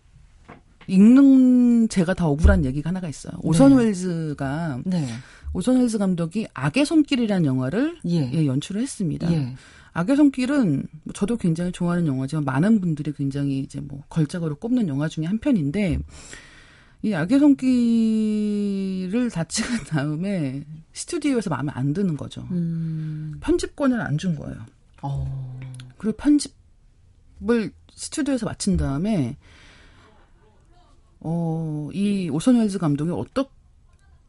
읽는 0.88 1.90
제가 1.90 2.14
다 2.14 2.28
억울한 2.28 2.66
얘기가 2.66 2.90
하나가 2.90 3.08
있어요. 3.08 3.34
오선 3.44 3.78
네. 3.78 3.86
웰즈가 3.86 4.82
네. 4.86 5.08
오선 5.54 5.80
웰즈 5.82 5.98
감독이 5.98 6.48
악의 6.54 6.86
손길이라는 6.86 7.46
영화를 7.46 8.00
예. 8.08 8.32
예 8.34 8.46
연출을 8.46 8.82
했습니다. 8.82 9.32
예. 9.32 9.56
악의 9.94 10.16
손길은 10.16 10.88
뭐 11.04 11.14
저도 11.14 11.38
굉장히 11.38 11.72
좋아하는 11.72 12.08
영화지만 12.08 12.46
많은 12.46 12.80
분들이 12.82 13.12
굉장히 13.14 13.60
이제 13.60 13.80
뭐 13.82 14.04
걸작으로 14.10 14.56
꼽는 14.56 14.88
영화 14.88 15.08
중에 15.08 15.26
한 15.26 15.38
편인데 15.38 16.00
이 17.04 17.14
악의 17.14 17.40
손길을 17.40 19.30
다 19.32 19.44
찍은 19.44 19.84
다음에 19.86 20.64
스튜디오에서 20.94 21.50
마음에 21.50 21.72
안 21.74 21.94
드는 21.94 22.16
거죠. 22.18 22.48
음. 22.52 23.38
편집권을 23.42 24.00
안 24.02 24.18
준 24.18 24.36
거예요. 24.36 24.58
어. 25.02 25.60
그리고 25.98 26.18
편집을 26.18 27.72
스튜디오에서 27.94 28.46
마친 28.46 28.78
다음에 28.78 29.38
어, 31.20 31.90
이 31.94 32.30
오선 32.32 32.58
웰즈 32.60 32.80
감독이 32.80 33.12
어떻 33.12 33.50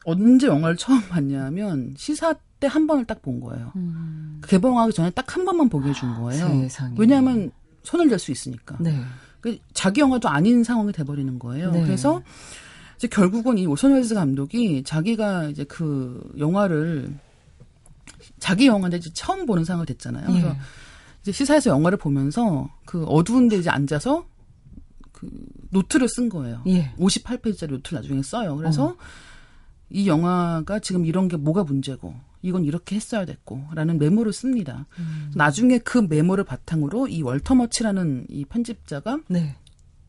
언제 0.05 0.47
영화를 0.47 0.77
처음 0.77 1.01
봤냐면 1.09 1.93
시사 1.97 2.33
때 2.59 2.67
한 2.67 2.87
번을 2.87 3.03
딱 3.05 3.21
본 3.21 3.41
거예요. 3.41 3.73
음. 3.75 4.41
개봉하기 4.47 4.93
전에 4.93 5.09
딱 5.09 5.35
한 5.35 5.43
번만 5.43 5.67
보게 5.67 5.89
해준 5.89 6.13
거예요. 6.15 6.47
세상에. 6.47 6.95
왜냐하면 6.97 7.51
손을 7.83 8.07
댈 8.07 8.17
수 8.19 8.31
있으니까. 8.31 8.77
네. 8.79 9.01
그 9.41 9.57
자기 9.73 9.99
영화도 9.99 10.29
아닌 10.29 10.63
상황이 10.63 10.93
돼버리는 10.93 11.37
거예요. 11.39 11.71
네. 11.71 11.83
그래서 11.83 12.21
이제 12.95 13.09
결국은 13.09 13.57
이 13.57 13.65
오선 13.65 13.93
웰즈 13.93 14.15
감독이 14.15 14.83
자기가 14.83 15.49
이제 15.49 15.65
그 15.65 16.21
영화를 16.37 17.13
자기 18.39 18.67
영화인데 18.67 18.97
이제 18.97 19.09
처음 19.13 19.45
보는 19.45 19.65
상황이 19.65 19.85
됐잖아요. 19.85 20.27
그래서 20.27 20.47
예. 20.49 20.57
이제 21.21 21.31
시사에서 21.31 21.69
영화를 21.69 21.97
보면서 21.97 22.69
그 22.85 23.05
어두운 23.05 23.47
데 23.47 23.57
이제 23.57 23.69
앉아서 23.69 24.25
그 25.11 25.29
노트를 25.71 26.09
쓴 26.09 26.29
거예요. 26.29 26.61
예. 26.67 26.93
58페이지짜리 26.97 27.71
노트를 27.71 28.01
나중에 28.01 28.21
써요. 28.21 28.55
그래서 28.57 28.87
어. 28.87 28.97
이 29.89 30.07
영화가 30.07 30.79
지금 30.79 31.05
이런 31.05 31.27
게 31.27 31.37
뭐가 31.37 31.63
문제고 31.63 32.15
이건 32.41 32.65
이렇게 32.65 32.95
했어야 32.95 33.25
됐고 33.25 33.63
라는 33.73 33.97
메모를 33.97 34.33
씁니다. 34.33 34.85
음. 34.99 35.31
나중에 35.35 35.77
그 35.77 35.97
메모를 35.97 36.43
바탕으로 36.43 37.07
이 37.07 37.21
월터 37.21 37.55
머치라는 37.55 38.27
이 38.29 38.43
편집자가 38.45 39.19
네. 39.29 39.55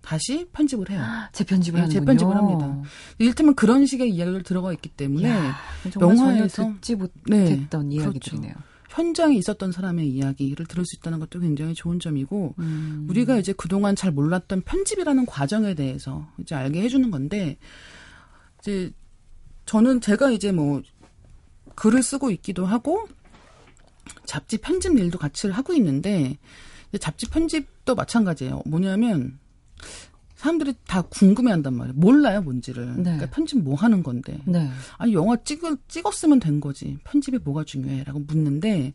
다시 0.05 0.47
편집을 0.53 0.91
해요. 0.91 1.03
재편집을 1.33 1.81
네, 1.83 1.89
재편집을 1.89 2.37
합니다. 2.37 2.83
이를테면 3.19 3.55
그런 3.55 3.87
식의 3.87 4.11
이야기를 4.11 4.43
들어가 4.43 4.73
있기 4.73 4.91
때문에 4.91 5.31
야, 5.31 5.57
영화에서 6.01 6.75
듣지 6.75 6.95
못했던 6.97 7.89
네, 7.89 7.95
이야기들이네요. 7.97 8.53
그렇죠. 8.53 8.75
현장에 8.91 9.35
있었던 9.37 9.73
사람의 9.73 10.09
이야기를 10.09 10.67
들을 10.67 10.85
수 10.85 10.97
있다는 10.97 11.19
것도 11.19 11.41
굉장히 11.41 11.75
좋은 11.75 11.99
점이고 11.99 12.55
음. 12.59 13.07
우리가 13.09 13.39
이제 13.39 13.53
그동안 13.53 13.97
잘 13.97 14.13
몰랐던 14.13 14.63
편집이라는 14.63 15.27
과정에 15.27 15.75
대해서 15.75 16.29
이제 16.39 16.55
알게 16.55 16.81
해주는 16.83 17.11
건데 17.11 17.57
이제 18.61 18.93
저는 19.67 20.01
제가 20.01 20.31
이제 20.31 20.53
뭐 20.53 20.83
글을 21.75 22.03
쓰고 22.03 22.31
있기도 22.31 22.67
하고 22.67 23.09
잡지 24.27 24.59
편집 24.59 24.97
일도 24.97 25.19
같이 25.19 25.49
하고 25.49 25.73
있는데 25.73 26.37
잡지 27.01 27.29
편집도 27.29 27.95
마찬가지예요. 27.97 28.63
뭐냐면 28.67 29.39
사람들이 30.37 30.75
다 30.87 31.01
궁금해한단 31.03 31.75
말이에요. 31.75 31.95
몰라요 31.97 32.43
뭔지를. 32.43 32.97
네. 32.97 33.03
그러니까 33.03 33.27
편집 33.31 33.63
뭐 33.63 33.75
하는 33.75 34.03
건데. 34.03 34.39
네. 34.45 34.69
아니 34.99 35.15
영화 35.15 35.37
찍을 35.37 35.79
찍었으면 35.89 36.39
된 36.39 36.61
거지. 36.61 36.99
편집이 37.05 37.39
뭐가 37.45 37.65
중요해?라고 37.65 38.21
묻는데 38.21 38.93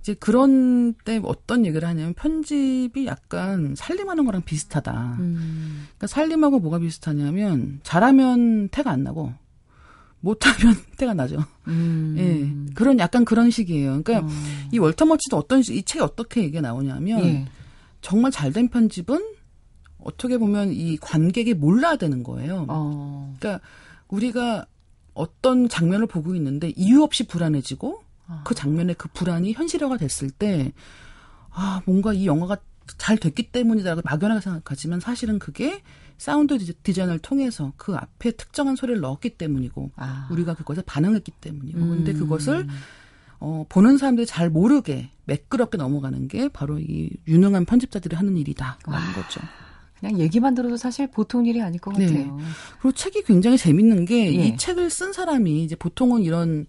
이제 0.00 0.14
그런 0.14 0.92
때 1.04 1.20
어떤 1.24 1.64
얘기를 1.64 1.88
하냐면 1.88 2.12
편집이 2.14 3.06
약간 3.06 3.74
살림하는 3.76 4.26
거랑 4.26 4.42
비슷하다. 4.42 5.16
음. 5.20 5.86
그러니까 5.96 6.08
살림하고 6.08 6.58
뭐가 6.58 6.78
비슷하냐면 6.80 7.80
잘하면 7.84 8.68
태가 8.68 8.90
안 8.90 9.04
나고 9.04 9.32
못하면 10.20 10.74
태가 10.98 11.14
나죠. 11.14 11.38
음. 11.68 12.16
예. 12.18 12.74
그런 12.74 12.98
약간 12.98 13.24
그런 13.24 13.50
식이에요. 13.50 14.02
그러니까 14.02 14.26
어. 14.26 14.30
이 14.72 14.78
월터 14.78 15.06
머치도 15.06 15.36
어떤 15.36 15.60
이 15.60 15.82
책이 15.82 16.00
어떻게 16.00 16.42
얘기가 16.42 16.60
나오냐면 16.60 17.24
예. 17.24 17.46
정말 18.00 18.30
잘 18.30 18.52
된 18.52 18.68
편집은 18.68 19.36
어떻게 20.04 20.38
보면 20.38 20.72
이 20.72 20.96
관객이 20.96 21.54
몰라야 21.54 21.96
되는 21.96 22.22
거예요. 22.22 22.66
어. 22.68 23.34
그러니까 23.38 23.64
우리가 24.08 24.66
어떤 25.14 25.68
장면을 25.68 26.06
보고 26.06 26.34
있는데 26.34 26.72
이유 26.76 27.02
없이 27.02 27.26
불안해지고 27.26 28.02
아. 28.26 28.42
그 28.44 28.54
장면의 28.54 28.94
그 28.96 29.08
불안이 29.08 29.52
현실화가 29.52 29.96
됐을 29.96 30.30
때 30.30 30.72
아, 31.50 31.82
뭔가 31.84 32.12
이 32.12 32.26
영화가 32.26 32.56
잘 32.98 33.16
됐기 33.16 33.52
때문이다라고 33.52 34.02
막연하게 34.04 34.40
생각하지만 34.40 35.00
사실은 35.00 35.38
그게 35.38 35.82
사운드 36.18 36.58
디자인을 36.58 37.18
통해서 37.18 37.72
그 37.76 37.94
앞에 37.94 38.32
특정한 38.32 38.76
소리를 38.76 39.00
넣었기 39.00 39.30
때문이고 39.30 39.92
아. 39.96 40.28
우리가 40.30 40.54
그것에 40.54 40.82
반응했기 40.82 41.32
때문이고 41.40 41.78
음. 41.78 41.88
근데 41.88 42.12
그것을 42.12 42.66
어, 43.40 43.66
보는 43.68 43.98
사람들이 43.98 44.24
잘 44.24 44.50
모르게 44.50 45.10
매끄럽게 45.24 45.76
넘어가는 45.76 46.28
게 46.28 46.48
바로 46.48 46.78
이 46.78 47.10
유능한 47.26 47.64
편집자들이 47.64 48.14
하는 48.14 48.36
일이다라는 48.36 49.12
거죠. 49.14 49.40
그냥 50.02 50.18
얘기만 50.18 50.56
들어도 50.56 50.76
사실 50.76 51.06
보통 51.06 51.46
일이 51.46 51.62
아닐 51.62 51.80
것 51.80 51.96
네. 51.96 52.06
같아요. 52.06 52.36
네. 52.36 52.42
그리고 52.80 52.92
책이 52.92 53.22
굉장히 53.22 53.56
재밌는 53.56 54.04
게이 54.04 54.36
예. 54.36 54.56
책을 54.56 54.90
쓴 54.90 55.12
사람이 55.12 55.62
이제 55.62 55.76
보통은 55.76 56.22
이런 56.22 56.66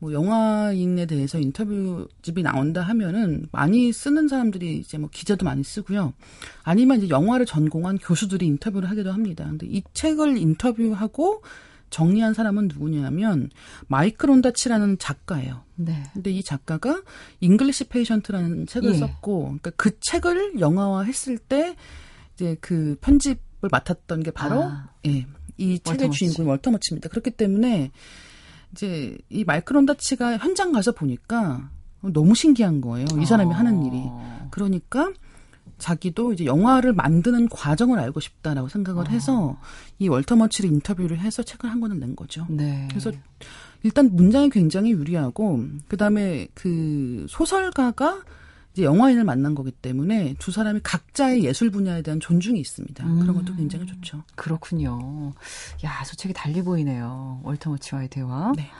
뭐 0.00 0.12
영화인에 0.12 1.06
대해서 1.06 1.38
인터뷰집이 1.38 2.42
나온다 2.42 2.82
하면은 2.82 3.46
많이 3.52 3.92
쓰는 3.92 4.26
사람들이 4.26 4.78
이제 4.78 4.98
뭐 4.98 5.08
기자도 5.12 5.44
많이 5.44 5.62
쓰고요. 5.62 6.12
아니면 6.64 6.98
이제 6.98 7.08
영화를 7.08 7.46
전공한 7.46 7.98
교수들이 7.98 8.46
인터뷰를 8.46 8.90
하기도 8.90 9.12
합니다. 9.12 9.44
근데 9.44 9.68
이 9.68 9.84
책을 9.94 10.36
인터뷰하고 10.36 11.44
정리한 11.90 12.34
사람은 12.34 12.66
누구냐면 12.66 13.50
마이클 13.86 14.28
온다치라는 14.28 14.98
작가예요. 14.98 15.62
네. 15.76 16.02
근데 16.14 16.32
이 16.32 16.42
작가가 16.42 17.00
잉글리시 17.38 17.84
페이션트라는 17.84 18.66
책을 18.66 18.94
예. 18.94 18.98
썼고 18.98 19.42
그러니까 19.42 19.70
그 19.76 20.00
책을 20.00 20.58
영화화했을 20.58 21.38
때 21.38 21.76
이제 22.42 22.56
그 22.60 22.96
편집을 23.00 23.68
맡았던 23.70 24.24
게 24.24 24.32
바로 24.32 24.64
아. 24.64 24.88
예, 25.06 25.26
이 25.56 25.78
책의 25.78 26.10
주인공 26.10 26.48
월터 26.48 26.72
머치입니다. 26.72 27.08
그렇기 27.08 27.30
때문에 27.30 27.92
이제 28.72 29.16
이 29.30 29.44
마이클 29.44 29.76
론다치가 29.76 30.38
현장 30.38 30.72
가서 30.72 30.90
보니까 30.90 31.70
너무 32.00 32.34
신기한 32.34 32.80
거예요. 32.80 33.06
이 33.20 33.24
사람이 33.24 33.54
아. 33.54 33.58
하는 33.58 33.84
일이. 33.84 34.02
그러니까 34.50 35.12
자기도 35.78 36.32
이제 36.32 36.44
영화를 36.44 36.92
만드는 36.92 37.48
과정을 37.48 38.00
알고 38.00 38.18
싶다라고 38.18 38.68
생각을 38.68 39.06
아. 39.06 39.10
해서 39.10 39.56
이 40.00 40.08
월터 40.08 40.34
머치를 40.34 40.68
인터뷰를 40.70 41.20
해서 41.20 41.44
책을 41.44 41.70
한 41.70 41.80
권을 41.80 42.00
낸 42.00 42.16
거죠. 42.16 42.44
네. 42.50 42.88
그래서 42.90 43.12
일단 43.84 44.10
문장이 44.12 44.50
굉장히 44.50 44.90
유리하고 44.90 45.64
그다음에 45.86 46.48
그 46.54 47.24
소설가가 47.28 48.22
이제 48.72 48.84
영화인을 48.84 49.24
만난 49.24 49.54
거기 49.54 49.70
때문에 49.70 50.34
두 50.38 50.50
사람이 50.50 50.80
각자의 50.82 51.44
예술 51.44 51.70
분야에 51.70 52.02
대한 52.02 52.20
존중이 52.20 52.58
있습니다. 52.58 53.04
음. 53.04 53.20
그런 53.20 53.36
것도 53.36 53.54
굉장히 53.54 53.86
좋죠. 53.86 54.22
그렇군요. 54.34 55.32
야, 55.84 56.02
저 56.06 56.16
책이 56.16 56.32
달리 56.32 56.62
보이네요. 56.62 57.40
월터 57.44 57.70
머치와의 57.70 58.08
대화. 58.08 58.52
네. 58.56 58.70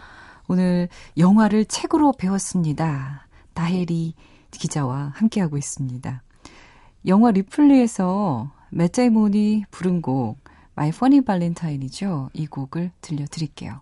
오늘 0.48 0.88
영화를 1.18 1.66
책으로 1.66 2.12
배웠습니다. 2.12 3.26
다혜리 3.55 4.14
기자와 4.50 5.12
함께하고 5.14 5.59
있습니다. 5.59 6.22
영화 7.07 7.31
리플리에서 7.31 8.50
맷 8.70 9.02
데이먼이 9.02 9.64
부른 9.70 10.00
곡 10.02 10.38
My 10.75 10.90
Funny 10.90 11.22
Valentine이죠. 11.22 12.31
이 12.33 12.46
곡을 12.46 12.92
들려드릴게요. 13.02 13.81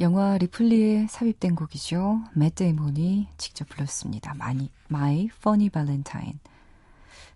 영화 0.00 0.38
리플리에 0.38 1.08
삽입된 1.08 1.56
곡이죠. 1.56 2.20
맷 2.34 2.54
데이몬이 2.54 3.26
직접 3.36 3.68
불렀습니다. 3.68 4.34
많이, 4.34 4.70
My 4.90 5.28
Funny 5.38 5.70
Valentine. 5.70 6.38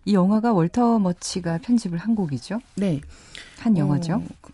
이 0.05 0.15
영화가 0.15 0.53
월터 0.53 1.01
머치가 1.01 1.59
편집을 1.59 1.99
한 1.99 2.15
곡이죠? 2.15 2.61
네. 2.77 3.01
한 3.59 3.77
영화죠. 3.77 4.15
어, 4.15 4.51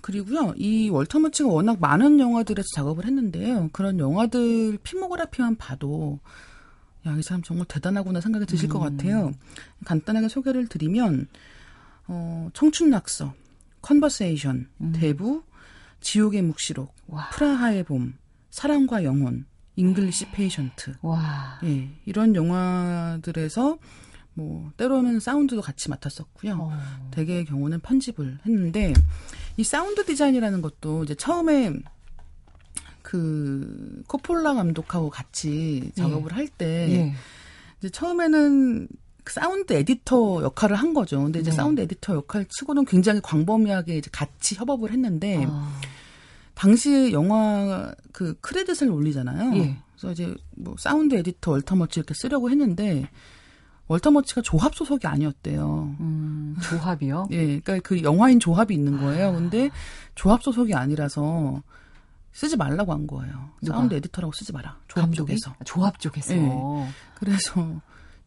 그리고요, 0.00 0.54
이 0.56 0.88
월터 0.88 1.18
머치가 1.18 1.50
워낙 1.50 1.78
많은 1.80 2.18
영화들에서 2.18 2.66
작업을 2.74 3.04
했는데요. 3.04 3.68
그런 3.72 3.98
영화들 3.98 4.78
피모그래피만 4.82 5.56
봐도 5.56 6.18
야, 7.06 7.16
이 7.16 7.22
사람 7.22 7.42
정말 7.42 7.66
대단하구나 7.66 8.20
생각이 8.20 8.46
드실 8.46 8.68
음. 8.68 8.72
것 8.72 8.78
같아요. 8.78 9.32
간단하게 9.84 10.28
소개를 10.28 10.66
드리면 10.66 11.28
어, 12.08 12.48
청춘 12.54 12.90
낙서, 12.90 13.34
컨버세이션, 13.82 14.68
음. 14.80 14.92
대부, 14.94 15.42
지옥의 16.00 16.42
묵시록, 16.42 16.94
와. 17.06 17.28
프라하의 17.30 17.84
봄, 17.84 18.14
사랑과 18.50 19.04
영혼, 19.04 19.46
잉글리시 19.76 20.30
페이션트. 20.30 20.96
와. 21.02 21.58
예, 21.64 21.90
이런 22.04 22.34
영화들에서 22.34 23.78
뭐 24.34 24.70
때로는 24.76 25.20
사운드도 25.20 25.60
같이 25.60 25.90
맡았었고요. 25.90 26.56
어. 26.58 27.08
대개의 27.10 27.44
경우는 27.46 27.80
편집을 27.80 28.40
했는데 28.46 28.92
이 29.56 29.64
사운드 29.64 30.04
디자인이라는 30.04 30.62
것도 30.62 31.04
이제 31.04 31.14
처음에 31.14 31.72
그 33.02 34.02
코폴라 34.06 34.54
감독하고 34.54 35.10
같이 35.10 35.90
작업을 35.94 36.30
예. 36.32 36.34
할때 36.34 36.66
예. 36.90 37.14
이제 37.78 37.88
처음에는 37.90 38.88
사운드 39.26 39.72
에디터 39.72 40.42
역할을 40.42 40.76
한 40.76 40.94
거죠. 40.94 41.22
근데 41.22 41.40
이제 41.40 41.50
네. 41.50 41.56
사운드 41.56 41.80
에디터 41.80 42.14
역할 42.14 42.46
치고는 42.48 42.84
굉장히 42.84 43.20
광범위하게 43.22 43.98
이제 43.98 44.10
같이 44.12 44.54
협업을 44.54 44.90
했는데 44.92 45.44
아. 45.48 45.72
당시 46.54 47.12
영화 47.12 47.92
그 48.12 48.38
크레딧을 48.40 48.90
올리잖아요. 48.90 49.56
예. 49.56 49.78
그래서 49.92 50.12
이제 50.12 50.34
뭐 50.56 50.74
사운드 50.78 51.14
에디터 51.14 51.52
월터머치 51.52 52.00
이렇게 52.00 52.14
쓰려고 52.14 52.50
했는데 52.50 53.08
월터머치가 53.88 54.42
조합 54.42 54.74
소속이 54.74 55.06
아니었대요. 55.06 55.96
음, 56.00 56.56
조합이요? 56.62 57.28
예, 57.32 57.60
그러니까 57.60 57.78
그 57.82 58.02
영화인 58.02 58.38
조합이 58.38 58.72
있는 58.74 58.98
거예요. 58.98 59.28
아. 59.28 59.32
근데 59.32 59.70
조합 60.14 60.42
소속이 60.42 60.74
아니라서 60.74 61.62
쓰지 62.32 62.56
말라고 62.56 62.92
한 62.92 63.06
거예요. 63.06 63.50
누가? 63.60 63.78
사운드 63.78 63.94
에디터라고 63.94 64.32
쓰지 64.32 64.52
마라. 64.52 64.78
조합 64.86 65.06
감독이? 65.06 65.36
쪽에서. 65.36 65.56
조합 65.64 65.98
쪽에서. 65.98 66.34
예. 66.34 66.88
그래서 67.14 67.80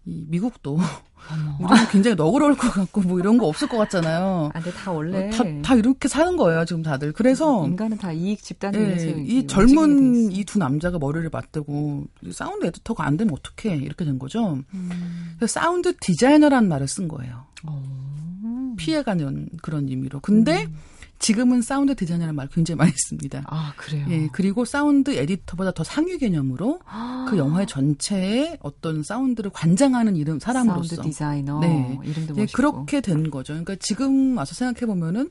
이 0.05 0.25
미국도 0.27 0.77
우리는 1.59 1.87
굉장히 1.89 2.15
너그러울 2.15 2.57
것 2.57 2.69
같고 2.73 3.01
뭐 3.01 3.17
이런 3.19 3.37
거 3.37 3.47
없을 3.47 3.69
것 3.69 3.77
같잖아요. 3.77 4.49
아, 4.53 4.59
근데 4.59 4.71
다 4.77 4.91
원래 4.91 5.29
다, 5.29 5.43
다 5.63 5.75
이렇게 5.75 6.09
사는 6.09 6.35
거예요 6.35 6.65
지금 6.65 6.83
다들. 6.83 7.13
그래서 7.13 7.65
인간은 7.65 7.97
다 7.97 8.11
이익 8.11 8.43
집단을 8.43 8.81
예, 8.81 8.87
위해서 8.87 9.07
이 9.19 9.47
젊은 9.47 10.31
이 10.33 10.43
두 10.43 10.59
남자가 10.59 10.99
머리를 10.99 11.29
맞대고 11.31 12.03
사운드 12.31 12.65
에디터가 12.65 13.05
안 13.05 13.15
되면 13.15 13.33
어떡해 13.33 13.77
이렇게 13.77 14.03
된 14.03 14.19
거죠. 14.19 14.59
음. 14.73 14.89
그래서 15.37 15.59
사운드 15.59 15.95
디자이너라는 15.97 16.67
말을 16.67 16.87
쓴 16.89 17.07
거예요. 17.07 17.45
오. 17.65 18.75
피해가는 18.75 19.49
그런 19.61 19.87
의미로. 19.87 20.19
근데 20.19 20.65
음. 20.65 20.75
지금은 21.23 21.61
사운드 21.61 21.95
디자이너라는 21.95 22.35
말 22.35 22.49
굉장히 22.49 22.77
많이 22.77 22.91
씁니다. 22.97 23.43
아, 23.47 23.73
그래요? 23.77 24.05
예, 24.09 24.27
그리고 24.33 24.65
사운드 24.65 25.11
에디터보다 25.15 25.71
더 25.71 25.81
상위 25.85 26.17
개념으로 26.17 26.81
아. 26.85 27.25
그 27.29 27.37
영화의 27.37 27.65
전체에 27.65 28.57
어떤 28.61 29.03
사운드를 29.03 29.49
관장하는 29.51 30.17
이름, 30.17 30.37
사람으로서. 30.39 30.97
사운드 30.97 31.09
디자이너. 31.09 31.61
네. 31.61 31.97
이름도 32.03 32.35
예, 32.39 32.45
그렇게 32.47 32.99
된 32.99 33.31
거죠. 33.31 33.53
그러니까 33.53 33.77
지금 33.79 34.35
와서 34.35 34.53
생각해보면은 34.53 35.29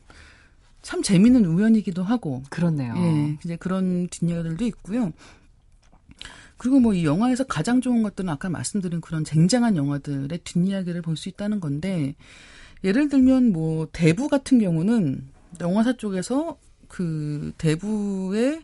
참 0.80 1.02
재밌는 1.02 1.44
우연이기도 1.44 2.02
하고. 2.02 2.42
그렇네요. 2.48 2.94
예, 2.96 3.38
이제 3.44 3.56
그런 3.56 4.08
뒷이야기들도 4.08 4.64
있고요. 4.64 5.12
그리고 6.56 6.80
뭐 6.80 6.94
이 6.94 7.04
영화에서 7.04 7.44
가장 7.44 7.82
좋은 7.82 8.02
것들은 8.02 8.30
아까 8.30 8.48
말씀드린 8.48 9.02
그런 9.02 9.24
쟁쟁한 9.24 9.76
영화들의 9.76 10.38
뒷이야기를 10.42 11.02
볼 11.02 11.16
수 11.18 11.28
있다는 11.28 11.60
건데, 11.60 12.14
예를 12.82 13.10
들면 13.10 13.52
뭐 13.52 13.88
대부 13.92 14.28
같은 14.28 14.58
경우는 14.58 15.28
영화사 15.62 15.96
쪽에서 15.96 16.58
그 16.88 17.52
대부의 17.58 18.62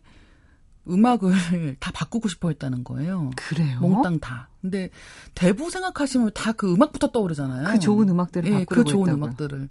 음악을 0.88 1.32
다 1.80 1.90
바꾸고 1.92 2.28
싶어 2.28 2.48
했다는 2.48 2.84
거예요. 2.84 3.30
그래요? 3.36 3.78
몽땅 3.80 4.20
다. 4.20 4.48
근데 4.60 4.90
대부 5.34 5.70
생각하시면 5.70 6.32
다 6.34 6.52
그 6.52 6.72
음악부터 6.72 7.12
떠오르잖아요. 7.12 7.72
그 7.72 7.78
좋은 7.78 8.08
음악들을 8.08 8.50
예, 8.52 8.64
그 8.64 8.84
좋은 8.84 9.08
했다고요. 9.08 9.14
음악들을 9.14 9.68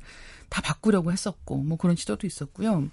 다 0.50 0.62
바꾸려고 0.62 1.12
했었고 1.12 1.58
뭐 1.58 1.78
그런 1.78 1.96
시도도 1.96 2.26
있었고요. 2.26 2.88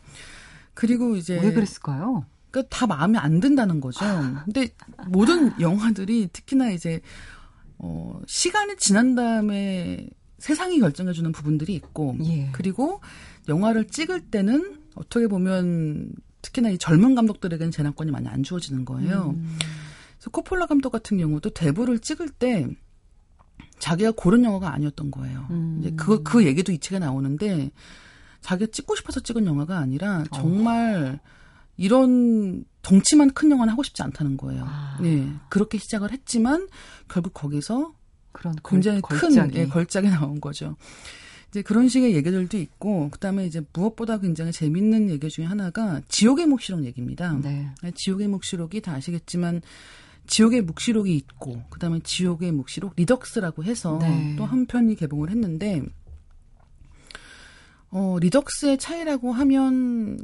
그리고 0.74 1.16
이제 1.16 1.38
왜 1.40 1.52
그랬을까요? 1.52 2.24
그러니까 2.50 2.76
다 2.76 2.86
마음에 2.86 3.18
안 3.18 3.40
든다는 3.40 3.80
거죠. 3.80 4.04
근데 4.44 4.68
모든 5.08 5.58
영화들이 5.60 6.28
특히나 6.32 6.70
이제 6.70 7.00
어 7.78 8.20
시간이 8.26 8.76
지난 8.78 9.14
다음에 9.14 10.08
세상이 10.38 10.78
결정해주는 10.80 11.30
부분들이 11.32 11.74
있고 11.74 12.16
예. 12.24 12.50
그리고 12.52 13.00
영화를 13.48 13.86
찍을 13.88 14.30
때는 14.30 14.78
어떻게 14.94 15.26
보면 15.26 16.12
특히나 16.42 16.70
이 16.70 16.78
젊은 16.78 17.14
감독들에게는 17.14 17.70
재난권이 17.70 18.10
많이 18.10 18.28
안 18.28 18.42
주어지는 18.42 18.84
거예요. 18.84 19.34
음. 19.36 19.58
그래서 20.16 20.30
코폴라 20.30 20.66
감독 20.66 20.90
같은 20.90 21.18
경우도 21.18 21.50
대부를 21.50 21.98
찍을 21.98 22.28
때 22.28 22.68
자기가 23.78 24.12
고른 24.16 24.44
영화가 24.44 24.72
아니었던 24.72 25.10
거예요. 25.10 25.46
음. 25.50 25.78
이제 25.80 25.92
그, 25.96 26.22
그 26.22 26.46
얘기도 26.46 26.72
이 26.72 26.78
책에 26.78 26.98
나오는데 26.98 27.70
자기가 28.40 28.70
찍고 28.70 28.94
싶어서 28.96 29.20
찍은 29.20 29.46
영화가 29.46 29.78
아니라 29.78 30.24
정말 30.32 31.18
어. 31.22 31.30
이런 31.76 32.64
덩치만 32.82 33.30
큰 33.32 33.50
영화는 33.50 33.72
하고 33.72 33.82
싶지 33.82 34.02
않다는 34.02 34.36
거예요. 34.36 34.64
아. 34.66 34.98
네. 35.00 35.32
그렇게 35.48 35.78
시작을 35.78 36.12
했지만 36.12 36.68
결국 37.08 37.34
거기서 37.34 37.94
그런 38.32 38.54
굉장히 38.64 39.00
걸, 39.00 39.18
큰 39.18 39.54
예, 39.54 39.66
걸작이 39.66 40.08
나온 40.08 40.40
거죠. 40.40 40.76
이제 41.54 41.62
그런 41.62 41.88
식의 41.88 42.16
얘기들도 42.16 42.58
있고 42.58 43.10
그다음에 43.10 43.46
이제 43.46 43.62
무엇보다 43.72 44.18
굉장히 44.18 44.50
재밌는 44.50 45.08
얘기 45.08 45.28
중에 45.28 45.44
하나가 45.44 46.00
지옥의 46.08 46.46
묵시록 46.46 46.84
얘기입니다. 46.84 47.38
네. 47.40 47.70
지옥의 47.94 48.26
묵시록이 48.26 48.80
다 48.80 48.94
아시겠지만 48.94 49.62
지옥의 50.26 50.62
묵시록이 50.62 51.14
있고 51.14 51.62
그다음에 51.70 52.00
지옥의 52.02 52.50
묵시록 52.50 52.94
리덕스라고 52.96 53.62
해서 53.62 53.98
네. 54.02 54.34
또한 54.36 54.66
편이 54.66 54.96
개봉을 54.96 55.30
했는데 55.30 55.80
어 57.90 58.18
리덕스의 58.20 58.78
차이라고 58.78 59.30
하면 59.30 60.18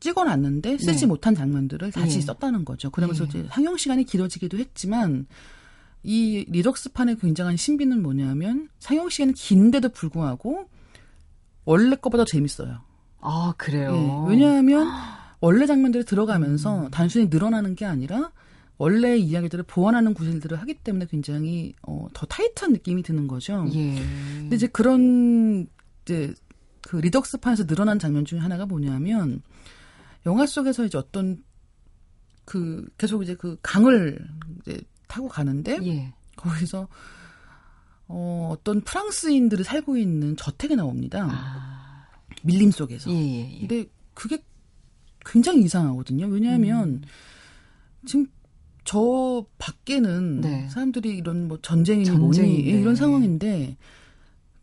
찍어놨는데 0.00 0.78
쓰지 0.78 1.02
네. 1.02 1.06
못한 1.06 1.36
장면들을 1.36 1.92
다시 1.92 2.16
네. 2.16 2.20
썼다는 2.22 2.64
거죠. 2.64 2.90
그러면서 2.90 3.28
네. 3.28 3.38
이제 3.38 3.48
상영 3.48 3.76
시간이 3.76 4.02
길어지기도 4.02 4.58
했지만 4.58 5.26
이 6.02 6.44
리덕스판의 6.48 7.18
굉장한 7.18 7.56
신비는 7.56 8.02
뭐냐면 8.02 8.68
상영 8.80 9.08
시간은 9.08 9.34
긴데도 9.34 9.90
불구하고 9.90 10.68
원래 11.64 11.94
거보다 11.96 12.24
재밌어요. 12.24 12.80
아 13.20 13.54
그래요. 13.56 13.92
네, 13.92 14.24
왜냐하면 14.30 14.88
원래 15.40 15.66
장면들이 15.66 16.04
들어가면서 16.04 16.86
음. 16.86 16.90
단순히 16.90 17.26
늘어나는 17.26 17.76
게 17.76 17.84
아니라 17.84 18.32
원래 18.78 19.16
이야기들을 19.16 19.64
보완하는 19.64 20.12
구실들을 20.12 20.60
하기 20.60 20.74
때문에 20.74 21.06
굉장히 21.06 21.72
어, 21.82 22.08
더 22.12 22.26
타이트한 22.26 22.72
느낌이 22.72 23.02
드는 23.02 23.28
거죠. 23.28 23.64
예. 23.72 23.94
근데 24.38 24.56
이제 24.56 24.66
그런 24.66 25.68
이제 26.04 26.34
그 26.80 26.96
리덕스판에서 26.96 27.66
늘어난 27.66 28.00
장면 28.00 28.24
중에 28.24 28.40
하나가 28.40 28.66
뭐냐면 28.66 29.42
영화 30.26 30.46
속에서 30.46 30.84
이제 30.84 30.98
어떤 30.98 31.44
그 32.44 32.88
계속 32.98 33.22
이제 33.22 33.36
그 33.36 33.56
강을 33.62 34.18
이제 34.60 34.80
타고 35.12 35.28
가는데 35.28 35.78
예. 35.82 36.14
거기서 36.36 36.88
어, 38.08 38.48
어떤 38.50 38.80
프랑스인들이 38.80 39.62
살고 39.62 39.98
있는 39.98 40.36
저택에 40.36 40.74
나옵니다. 40.74 41.28
아. 41.30 42.06
밀림 42.42 42.70
속에서. 42.70 43.10
예, 43.10 43.14
예, 43.14 43.54
예. 43.54 43.58
근데 43.60 43.84
그게 44.14 44.42
굉장히 45.24 45.64
이상하거든요. 45.64 46.26
왜냐하면 46.26 46.88
음. 46.88 47.02
지금 48.06 48.26
저 48.84 49.44
밖에는 49.58 50.40
네. 50.40 50.68
사람들이 50.70 51.10
이런 51.10 51.46
뭐 51.46 51.58
전쟁이니 51.60 52.10
뭐니 52.10 52.60
이런 52.60 52.96
상황인데 52.96 53.76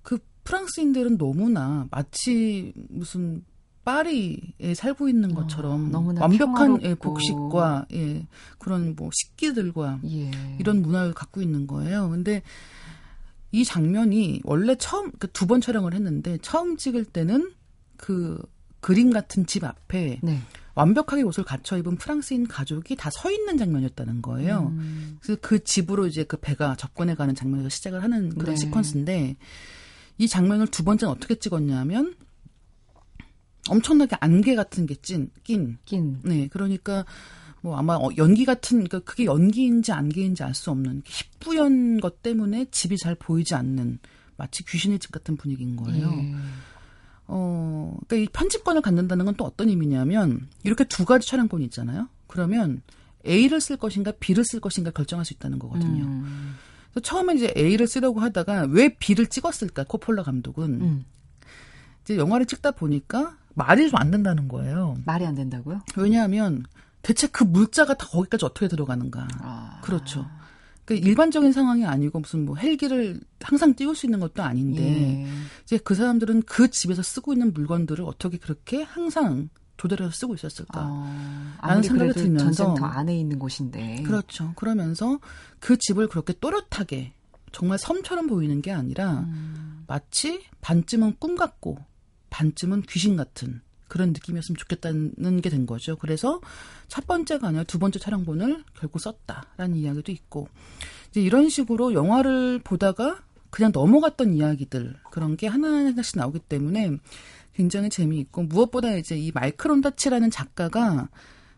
그 0.02 0.18
프랑스인들은 0.44 1.20
너무나 1.20 1.88
마치 1.92 2.74
무슨 2.90 3.46
파리에 3.86 4.74
살고 4.76 5.10
있는 5.10 5.34
것처럼 5.34 5.94
어, 5.96 6.13
완벽한 6.20 6.82
예, 6.84 6.96
복식과 6.96 7.86
예, 7.94 8.28
그런 8.60 8.96
뭐 8.96 9.10
식기들과 9.13 10.00
예. 10.06 10.32
이런 10.60 10.82
문화를 10.82 11.13
갖고 11.13 11.42
있는 11.42 11.65
거예요. 11.65 12.10
근데 12.10 12.42
이 13.52 13.63
장면이 13.65 14.42
원래 14.44 14.76
처음 14.76 15.12
그 15.13 15.28
두 15.28 15.48
번 15.48 15.60
촬영을 15.62 15.94
했는데 15.94 16.38
처음 16.42 16.78
찍을 16.78 17.06
때는 17.06 17.52
그 17.98 18.39
그림 18.80 19.12
같은 19.12 19.46
집 19.46 19.63
앞에 19.63 20.20
네. 20.22 20.39
완벽하게 20.76 21.24
옷을 21.24 21.44
갖춰 21.44 21.78
입은 21.78 21.98
프랑스인 21.98 22.48
가족이 22.48 22.96
다 22.96 23.10
서 23.10 23.32
있는 23.32 23.58
장면이었다는 23.58 24.22
거예요. 24.22 24.72
음. 24.72 25.18
그래서 25.22 25.39
그 25.42 25.63
집으로 25.63 26.06
이제 26.08 26.24
그 26.24 26.38
배가 26.38 26.76
접근해 26.76 27.15
가는 27.15 27.34
장면에서 27.36 27.70
시작을 27.70 28.04
하는 28.04 28.30
그런 28.38 28.56
네. 28.56 28.70
시퀀스인데 28.70 29.36
이 30.20 30.28
장면을 30.28 30.68
두 30.68 30.84
번째는 30.84 31.12
어떻게 31.12 31.36
찍었냐면 31.36 32.13
엄청나게 33.69 34.17
안개 34.19 34.55
같은 34.55 34.86
게 34.86 34.95
찐, 34.95 35.29
낀. 35.43 35.77
낀. 35.86 36.19
네, 36.23 36.47
그러니까 36.51 37.05
뭐 37.62 37.77
아마 37.77 37.95
어, 37.95 38.10
연기 38.17 38.45
같은 38.45 38.77
그러니까 38.84 38.99
그게 38.99 39.25
연기인지 39.25 39.91
안개인지 39.91 40.43
알 40.43 40.53
수 40.53 40.71
없는 40.71 41.03
희뿌연 41.05 41.99
것 41.99 42.21
때문에 42.21 42.65
집이 42.71 42.97
잘 42.97 43.15
보이지 43.15 43.55
않는 43.55 43.99
마치 44.38 44.63
귀신의 44.65 44.99
집 44.99 45.12
같은 45.12 45.36
분위기인 45.36 45.75
거예요. 45.75 46.12
예. 46.13 46.36
어, 47.27 47.95
그러니까 48.08 48.15
이 48.15 48.34
편집권을 48.34 48.82
갖는다는 48.82 49.25
건 49.25 49.36
또 49.36 49.45
어떤 49.45 49.69
의미냐면 49.69 50.47
이렇게 50.63 50.84
두 50.86 51.05
가지 51.05 51.27
촬영권이 51.27 51.63
있잖아요. 51.65 52.08
그러면 52.27 52.82
A를 53.27 53.62
쓸 53.62 53.77
것인가 53.77 54.12
B를 54.19 54.43
쓸 54.45 54.60
것인가 54.60 54.91
결정할 54.91 55.25
수 55.25 55.34
있다는 55.34 55.60
거거든요. 55.60 56.05
음. 56.05 56.55
그래서 56.91 57.01
처음에 57.03 57.36
이제 57.36 57.53
A를 57.55 57.88
쓰려고 57.88 58.19
하다가 58.21 58.67
왜 58.69 58.95
B를 58.97 59.27
찍었을까 59.27 59.84
코폴라 59.84 60.23
감독은 60.23 60.82
음. 60.82 61.05
이제 62.03 62.17
영화를 62.17 62.45
찍다 62.45 62.71
보니까 62.71 63.38
말이 63.60 63.89
좀 63.89 64.00
안 64.00 64.12
된다는 64.12 64.48
거예요. 64.48 64.95
말이 65.06 65.26
안 65.26 65.36
된다고요? 65.36 65.82
왜냐하면 65.98 66.63
대체 67.02 67.28
그 67.28 67.43
물자가 67.43 67.93
다 67.95 68.08
거기까지 68.08 68.45
어떻게 68.45 68.67
들어가는가. 68.67 69.28
아. 69.41 69.82
그렇죠. 69.84 70.26
그러니까 70.86 71.08
일반적인 71.08 71.52
상황이 71.52 71.86
아니고 71.86 72.19
무슨 72.19 72.45
뭐 72.45 72.56
헬기를 72.56 73.19
항상 73.41 73.76
띄울 73.76 73.95
수 73.95 74.06
있는 74.08 74.19
것도 74.19 74.41
아닌데 74.41 74.82
예. 74.82 75.28
이제 75.63 75.78
그 75.78 75.93
사람들은 75.93 76.43
그 76.43 76.69
집에서 76.69 77.04
쓰고 77.04 77.34
있는 77.34 77.54
물건들을 77.54 78.04
어떻게 78.06 78.38
그렇게 78.38 78.82
항상 78.82 79.50
조달해서 79.78 80.12
쓰고 80.12 80.34
있었을까? 80.36 80.88
어, 80.89 81.58
라는 81.62 81.84
생각이 81.84 82.13
들면서 82.13 82.52
전쟁터 82.52 82.86
안에 82.86 83.17
있는 83.17 83.38
곳인데 83.39 84.04
그렇죠. 84.04 84.54
그러면서 84.56 85.19
그 85.60 85.78
집을 85.78 86.08
그렇게 86.08 86.34
또렷하게 86.34 87.13
정말 87.52 87.78
섬처럼 87.78 88.28
보이는 88.28 88.62
게 88.62 88.72
아니라 88.72 89.19
음. 89.19 89.84
마치 89.88 90.43
반쯤은 90.62 91.17
꿈 91.19 91.36
같고 91.36 91.78
반쯤은 92.39 92.84
귀신 92.84 93.17
같은 93.17 93.62
그런 93.89 94.10
느낌이었으면 94.13 94.56
좋겠다는 94.58 95.41
게 95.41 95.49
된 95.49 95.65
거죠. 95.65 95.97
그래서 95.97 96.39
첫 96.88 97.06
번째가 97.06 97.47
아니라 97.47 97.63
두 97.63 97.80
번째 97.80 97.99
촬영본을 97.99 98.63
결국 98.80 98.99
썼다라는 98.99 99.75
이야기도 99.75 100.12
있고 100.13 100.47
이제 101.10 101.21
이런 101.21 101.49
식으로 101.49 101.93
영화를 101.93 102.60
보다가 102.60 103.19
그냥 103.49 103.71
넘어갔던 103.73 104.34
이야기들 104.36 104.95
그런 105.12 105.36
게 105.36 105.47
하나하나씩 105.47 106.17
나오기 106.17 106.39
때문에 106.39 106.97
굉장히 107.56 107.89
재미있고 107.89 108.43
무엇보다 108.43 108.95
이제 108.95 109.17
이 109.17 109.32
마이크론다치라는 109.34 110.32
작가가 110.32 111.10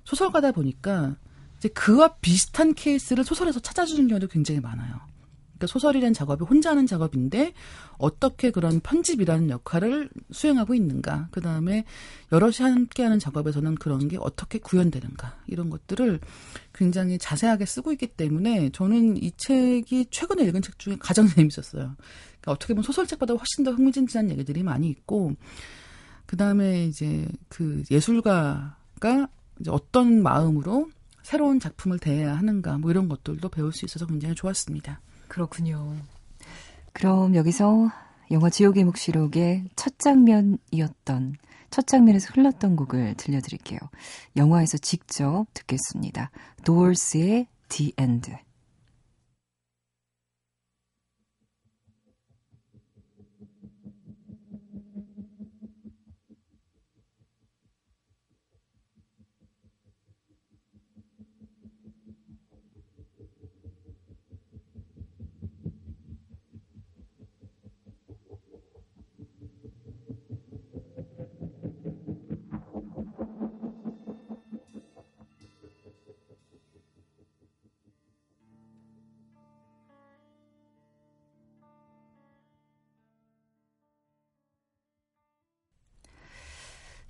소설가다 0.06 0.52
보니까 0.52 1.16
이제 1.58 1.70
그와 1.70 2.16
비슷한 2.22 2.74
케이스를 2.74 3.24
소설에서 3.24 3.60
찾아주는 3.60 4.08
경우도 4.08 4.30
굉장히 4.30 4.62
많아요. 4.62 5.11
그러니까 5.62 5.68
소설이라는 5.68 6.14
작업이 6.14 6.44
혼자 6.44 6.72
하는 6.72 6.88
작업인데 6.88 7.54
어떻게 8.00 8.50
그런 8.50 8.80
편집이라는 8.80 9.52
역할을 9.52 10.10
수행하고 10.32 10.74
있는가. 10.74 11.28
그 11.32 11.40
다음에 11.40 11.86
여럿이 12.32 12.58
함께 12.62 13.04
하는 13.04 13.20
작업에서는 13.20 13.76
그런 13.76 14.08
게 14.08 14.18
어떻게 14.20 14.58
구현되는가. 14.58 15.38
이런 15.48 15.70
것들을 15.70 16.20
굉장히 16.74 17.20
자세하게 17.20 17.66
쓰고 17.66 17.92
있기 17.92 18.08
때문에 18.08 18.72
저는 18.72 19.18
이 19.18 19.32
책이 19.38 20.08
최근에 20.10 20.44
읽은 20.46 20.64
책 20.64 20.80
중에 20.80 20.98
가장 21.00 21.28
재밌었어요. 21.30 21.96
그러니까 21.96 22.52
어떻게 22.52 22.74
보면 22.74 22.84
소설책보다 22.84 23.36
훨씬 23.36 23.64
더 23.64 23.72
흥미진진한 23.72 24.32
얘기들이 24.32 24.64
많이 24.64 24.90
있고 24.90 25.36
그 26.26 26.38
다음에 26.38 26.86
이제 26.86 27.28
그 27.50 27.84
예술가가 27.92 29.28
이제 29.60 29.70
어떤 29.70 30.24
마음으로 30.24 30.90
새로운 31.22 31.60
작품을 31.60 32.00
대해야 32.00 32.36
하는가 32.36 32.80
뭐 32.80 32.90
이런 32.90 33.08
것들도 33.08 33.48
배울 33.50 33.72
수 33.72 33.86
있어서 33.86 34.08
굉장히 34.08 34.34
좋았습니다. 34.34 35.02
그렇군요. 35.32 35.96
그럼 36.92 37.36
여기서 37.36 37.90
영화 38.32 38.50
지옥의 38.50 38.84
묵시록의 38.84 39.70
첫 39.78 39.98
장면이었던 39.98 41.38
첫 41.70 41.88
장면에서 41.88 42.34
흘렀던 42.34 42.76
곡을 42.76 43.16
들려드릴게요. 43.16 43.80
영화에서 44.36 44.78
직접 44.78 45.46
듣겠습니다. 45.54 46.32
도어스의 46.66 47.48
The 47.70 47.94
End. 47.98 48.34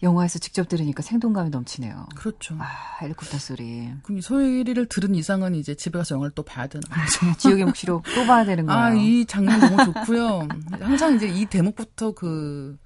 영화에서 0.04 0.40
직접 0.40 0.68
들으니까 0.68 1.02
생동감이 1.02 1.50
넘치네요. 1.50 2.08
그렇죠. 2.16 2.56
아, 2.60 2.98
헬리콥터 3.02 3.38
소리. 3.38 3.92
그럼 4.04 4.18
이 4.18 4.22
소리를 4.22 4.86
들은 4.88 5.16
이상은 5.16 5.56
이제 5.56 5.76
집에 5.76 5.98
가서 6.00 6.16
영화를 6.16 6.32
또 6.34 6.44
봐야 6.44 6.68
되나? 6.68 6.82
아, 6.90 7.36
지옥의 7.38 7.66
묵시로 7.66 8.02
또 8.16 8.26
봐야 8.26 8.44
되는 8.44 8.66
거예요. 8.66 8.80
아, 8.80 8.94
이 8.94 9.26
장면 9.26 9.60
너무 9.60 9.86
좋고요. 9.86 10.48
항상 10.80 11.16
이제 11.16 11.28
이 11.28 11.46
대목부터 11.46 12.14
그 12.14 12.78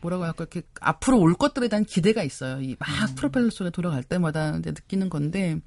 뭐라고 0.00 0.24
할까 0.24 0.44
이렇게 0.44 0.62
앞으로 0.80 1.18
올 1.18 1.34
것들에 1.34 1.68
대한 1.68 1.84
기대가 1.84 2.22
있어요. 2.22 2.60
이막 2.60 2.78
음. 3.10 3.14
프로펠러 3.16 3.50
소리 3.50 3.70
돌아갈 3.70 4.04
때마다 4.04 4.56
이제 4.56 4.70
느끼는 4.70 5.08
건데 5.08 5.60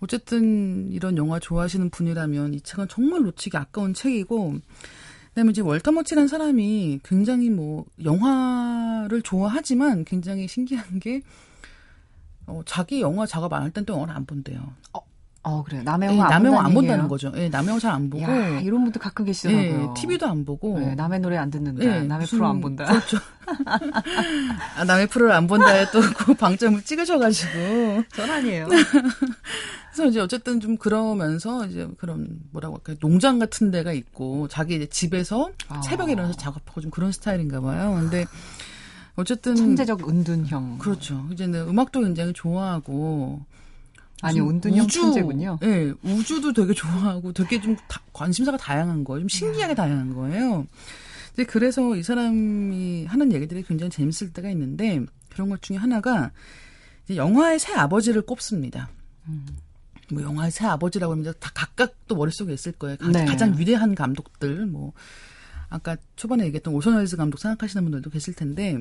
어쨌든 0.00 0.90
이런 0.90 1.16
영화 1.16 1.38
좋아하시는 1.38 1.90
분이라면 1.90 2.54
이 2.54 2.60
책은 2.60 2.88
정말 2.88 3.22
놓치기 3.22 3.56
아까운 3.56 3.94
책이고 3.94 4.56
그다음에 5.34 5.50
이제 5.50 5.62
월터 5.62 5.92
머치라는 5.92 6.28
사람이 6.28 7.00
굉장히 7.04 7.48
뭐 7.50 7.84
영화를 8.04 9.22
좋아하지만 9.22 10.04
굉장히 10.04 10.46
신기한 10.46 10.98
게 11.00 11.22
어, 12.46 12.60
자기 12.66 13.00
영화 13.00 13.24
작업 13.26 13.52
안 13.52 13.62
할 13.62 13.70
땐 13.70 13.84
또 13.86 13.94
영화를 13.94 14.14
안 14.14 14.26
본대요. 14.26 14.60
어, 14.92 15.00
어 15.44 15.62
그래요. 15.64 15.82
남의 15.84 16.08
영화 16.10 16.18
예, 16.18 16.22
안, 16.24 16.28
남의 16.30 16.52
영화 16.52 16.64
안 16.66 16.74
본다는 16.74 17.08
거죠. 17.08 17.32
예, 17.36 17.48
남의 17.48 17.68
영화 17.68 17.80
잘 17.80 17.92
안 17.92 18.10
보고. 18.10 18.22
야, 18.22 18.60
이런 18.60 18.82
분도 18.84 19.00
가끔 19.00 19.24
계시더라고요. 19.24 19.94
예, 19.96 20.00
TV도 20.00 20.26
안 20.26 20.44
보고. 20.44 20.78
네, 20.78 20.94
남의 20.94 21.20
노래 21.20 21.36
안 21.38 21.50
듣는다. 21.50 21.82
예, 21.84 22.00
남의 22.02 22.24
무슨, 22.26 22.38
프로 22.38 22.48
안 22.48 22.60
본다. 22.60 22.84
그렇죠. 22.84 23.18
아, 24.76 24.84
남의 24.84 25.06
프로를 25.08 25.32
안 25.34 25.46
본다에 25.46 25.86
또 25.90 26.00
그 26.16 26.34
방점을 26.34 26.82
찍으셔가지고. 26.82 28.04
전 28.14 28.30
아니에요. 28.30 28.68
그래서 29.92 30.06
이제 30.06 30.20
어쨌든 30.20 30.58
좀 30.58 30.78
그러면서 30.78 31.66
이제 31.66 31.86
그런 31.98 32.40
뭐라고 32.50 32.76
할까 32.76 32.94
농장 33.00 33.38
같은 33.38 33.70
데가 33.70 33.92
있고 33.92 34.48
자기 34.48 34.76
이제 34.76 34.86
집에서 34.86 35.50
아. 35.68 35.82
새벽에 35.82 36.12
일어나서 36.12 36.34
작업하고 36.34 36.80
좀 36.80 36.90
그런 36.90 37.12
스타일인가 37.12 37.60
봐요. 37.60 37.98
근데 38.00 38.24
어쨌든 39.16 39.54
천재적 39.54 40.08
은둔형. 40.08 40.78
그렇죠. 40.78 41.28
이제 41.30 41.44
음악도 41.44 42.00
굉장히 42.00 42.32
좋아하고 42.32 43.44
아니 44.22 44.40
은둔형 44.40 44.86
우주, 44.86 45.00
천재군요. 45.02 45.58
예, 45.62 45.66
네, 45.66 45.92
우주도 46.02 46.54
되게 46.54 46.72
좋아하고 46.72 47.34
되게 47.34 47.60
좀 47.60 47.76
다, 47.86 48.00
관심사가 48.14 48.56
다양한 48.56 49.04
거예요. 49.04 49.20
좀 49.20 49.28
신기하게 49.28 49.74
다양한 49.74 50.14
거예요. 50.14 50.66
이제 51.34 51.44
그래서 51.44 51.96
이 51.96 52.02
사람이 52.02 53.04
하는 53.06 53.32
얘기들이 53.32 53.62
굉장히 53.64 53.90
재밌을 53.90 54.32
때가 54.32 54.48
있는데 54.50 55.04
그런 55.28 55.50
것 55.50 55.60
중에 55.60 55.76
하나가 55.76 56.30
이제 57.04 57.16
영화의 57.16 57.58
새 57.58 57.74
아버지를 57.74 58.22
꼽습니다. 58.22 58.88
음. 59.28 59.44
뭐 60.12 60.22
영화의 60.22 60.50
새 60.50 60.66
아버지라고 60.66 61.12
하면 61.12 61.32
다 61.40 61.50
각각 61.54 61.94
또 62.06 62.16
머릿속에 62.16 62.52
있을 62.52 62.72
거예요. 62.72 62.96
가, 62.98 63.08
네. 63.08 63.36
장 63.36 63.56
위대한 63.58 63.94
감독들 63.94 64.66
뭐 64.66 64.92
아까 65.68 65.96
초반에 66.16 66.44
얘기했던 66.46 66.74
오슨 66.74 66.98
웰즈 66.98 67.16
감독 67.16 67.38
생각하시는 67.38 67.82
분들도 67.82 68.10
계실 68.10 68.34
텐데 68.34 68.78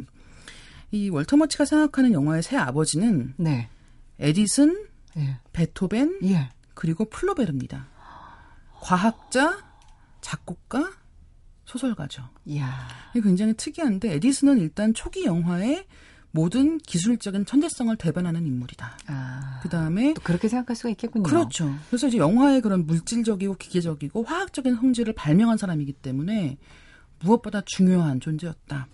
이 0.91 1.09
월터 1.09 1.37
머치가 1.37 1.65
생각하는 1.65 2.11
영화의 2.11 2.43
세 2.43 2.57
아버지는 2.57 3.33
네. 3.37 3.69
에디슨, 4.19 4.85
예. 5.17 5.39
베토벤, 5.53 6.19
예. 6.23 6.49
그리고 6.73 7.05
플로베르입니다. 7.05 7.87
과학자, 8.81 9.63
작곡가, 10.19 10.91
소설가죠. 11.65 12.29
이야. 12.45 12.87
굉장히 13.13 13.53
특이한데 13.53 14.13
에디슨은 14.15 14.59
일단 14.59 14.93
초기 14.93 15.25
영화에 15.25 15.87
모든 16.31 16.77
기술적인 16.77 17.45
천재성을 17.45 17.95
대변하는 17.97 18.45
인물이다. 18.45 18.97
아, 19.07 19.59
그 19.61 19.69
다음에 19.69 20.13
그렇게 20.23 20.47
생각할 20.47 20.75
수가 20.75 20.89
있겠군요. 20.89 21.23
그렇죠. 21.23 21.73
그래서 21.89 22.07
이제 22.07 22.17
영화의 22.17 22.61
그런 22.61 22.85
물질적이고 22.87 23.55
기계적이고 23.55 24.23
화학적인 24.23 24.75
성질을 24.75 25.13
발명한 25.13 25.57
사람이기 25.57 25.93
때문에 25.93 26.57
무엇보다 27.19 27.61
중요한 27.65 28.19
존재였다. 28.19 28.87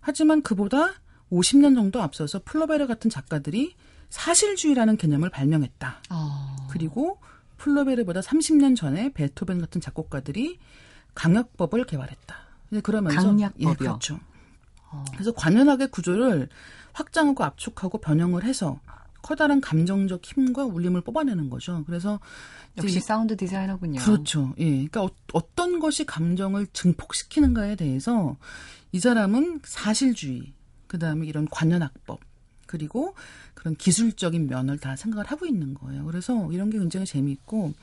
하지만 0.00 0.42
그보다 0.42 0.94
50년 1.30 1.74
정도 1.74 2.02
앞서서 2.02 2.40
플로베르 2.44 2.86
같은 2.86 3.10
작가들이 3.10 3.74
사실주의라는 4.08 4.96
개념을 4.96 5.30
발명했다. 5.30 6.02
어. 6.10 6.68
그리고 6.70 7.18
플로베르보다 7.58 8.20
30년 8.20 8.76
전에 8.76 9.12
베토벤 9.12 9.60
같은 9.60 9.80
작곡가들이 9.80 10.58
강약법을 11.14 11.84
개발했다. 11.84 12.36
그러면서 12.82 13.22
강약법이요. 13.22 13.70
예, 13.70 13.74
그렇죠. 13.74 14.18
그래서 15.12 15.32
관현악의 15.32 15.88
구조를 15.88 16.48
확장하고 16.92 17.44
압축하고 17.44 17.98
변형을 17.98 18.44
해서 18.44 18.80
커다란 19.22 19.60
감정적 19.60 20.24
힘과 20.24 20.64
울림을 20.64 21.00
뽑아내는 21.02 21.48
거죠. 21.48 21.84
그래서 21.86 22.20
역시 22.76 23.00
사운드 23.00 23.36
디자이너군요. 23.36 24.00
그렇죠. 24.00 24.52
예. 24.58 24.86
그러니까 24.88 25.02
어, 25.04 25.54
떤 25.54 25.78
것이 25.78 26.04
감정을 26.04 26.66
증폭시키는가에 26.72 27.76
대해서 27.76 28.36
이 28.90 28.98
사람은 28.98 29.60
사실주의, 29.64 30.52
그다음에 30.88 31.26
이런 31.26 31.46
관현악법, 31.48 32.20
그리고 32.66 33.14
그런 33.54 33.76
기술적인 33.76 34.48
면을 34.48 34.78
다 34.78 34.96
생각을 34.96 35.26
하고 35.26 35.46
있는 35.46 35.74
거예요. 35.74 36.04
그래서 36.04 36.50
이런 36.50 36.70
게 36.70 36.78
굉장히 36.78 37.06
재미있고 37.06 37.74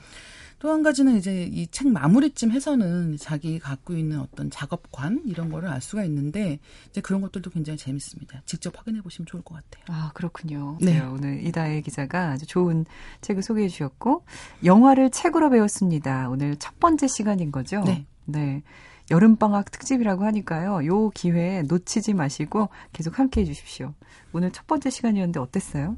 또 0.60 0.70
한 0.70 0.82
가지는 0.82 1.16
이제 1.16 1.48
이 1.50 1.66
책 1.70 1.88
마무리쯤 1.88 2.52
해서는 2.52 3.16
자기 3.18 3.58
갖고 3.58 3.94
있는 3.94 4.20
어떤 4.20 4.50
작업관 4.50 5.22
이런 5.24 5.50
거를 5.50 5.68
알 5.68 5.80
수가 5.80 6.04
있는데 6.04 6.58
이제 6.90 7.00
그런 7.00 7.20
것들도 7.22 7.50
굉장히 7.50 7.76
재밌습니다. 7.78 8.42
직접 8.44 8.76
확인해 8.78 9.00
보시면 9.00 9.26
좋을 9.26 9.42
것 9.42 9.54
같아요. 9.54 9.84
아 9.88 10.10
그렇군요. 10.14 10.76
네, 10.80 10.94
네 10.94 11.00
오늘 11.00 11.44
이다혜 11.46 11.80
기자가 11.80 12.32
아주 12.32 12.46
좋은 12.46 12.84
책을 13.22 13.42
소개해 13.42 13.68
주셨고 13.68 14.24
영화를 14.64 15.10
책으로 15.10 15.48
배웠습니다. 15.50 16.28
오늘 16.28 16.56
첫 16.56 16.78
번째 16.78 17.06
시간인 17.08 17.50
거죠. 17.50 17.82
네. 17.84 18.06
네. 18.26 18.62
여름방학 19.10 19.70
특집이라고 19.72 20.24
하니까요. 20.24 20.86
요 20.86 21.10
기회에 21.10 21.62
놓치지 21.62 22.14
마시고 22.14 22.68
계속 22.92 23.18
함께 23.18 23.40
해 23.40 23.44
주십시오. 23.44 23.94
오늘 24.32 24.52
첫 24.52 24.66
번째 24.66 24.90
시간이었는데 24.90 25.40
어땠어요? 25.40 25.96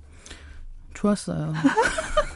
좋았어요. 0.94 1.52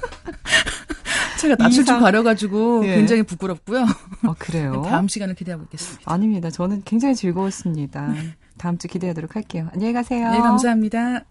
제가 1.39 1.57
낯을 1.59 1.85
좀 1.85 2.01
가려가지고 2.01 2.87
예. 2.87 2.97
굉장히 2.97 3.23
부끄럽고요. 3.23 3.85
어, 4.27 4.35
그래요? 4.39 4.83
다음 4.89 5.09
시간을 5.09 5.35
기대하고 5.35 5.65
있겠습니다. 5.65 6.13
아닙니다. 6.13 6.51
저는 6.51 6.83
굉장히 6.85 7.15
즐거웠습니다. 7.15 8.09
네. 8.09 8.35
다음 8.59 8.79
주 8.79 8.89
기대하도록 8.89 9.37
할게요. 9.37 9.69
안녕히 9.73 9.93
가세요. 9.93 10.31
네, 10.31 10.39
감사합니다. 10.39 11.25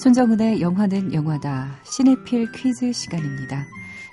손정은의 0.00 0.62
영화는 0.62 1.12
영화다. 1.12 1.78
시네필 1.84 2.52
퀴즈 2.52 2.90
시간입니다. 2.90 3.66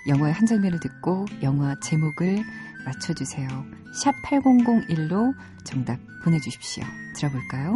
영화의 0.08 0.34
한 0.34 0.46
장면을 0.46 0.80
듣고 0.80 1.26
영화 1.44 1.76
제목을 1.82 2.44
맞춰주세요. 2.86 3.48
샵 3.94 4.14
8001로 4.24 5.34
정답 5.64 6.00
보내주십시오. 6.24 6.84
들어볼까요? 7.16 7.76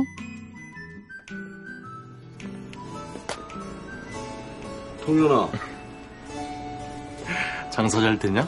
동현아. 5.06 5.50
장사 7.72 8.00
잘 8.00 8.18
되냐? 8.18 8.48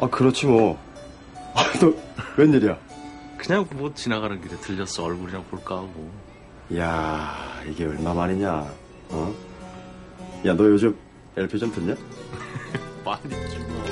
아, 0.00 0.08
그렇지 0.08 0.46
뭐. 0.46 0.78
아, 1.54 1.62
너 1.80 1.94
웬일이야? 2.36 2.76
그냥 3.38 3.66
뭐 3.72 3.94
지나가는 3.94 4.40
길에 4.42 4.56
들렸어. 4.60 5.04
얼굴이나 5.04 5.42
볼까 5.44 5.76
하고. 5.76 6.10
야 6.76 7.34
이게 7.66 7.86
얼마 7.86 8.12
만이냐, 8.12 8.66
어? 9.08 9.34
야, 10.44 10.54
너 10.54 10.64
요즘 10.64 10.94
LP 11.38 11.56
좀 11.56 11.70
듣냐? 11.70 11.94
많이 13.04 13.22
듣지 13.22 13.58
뭐. 13.60 13.84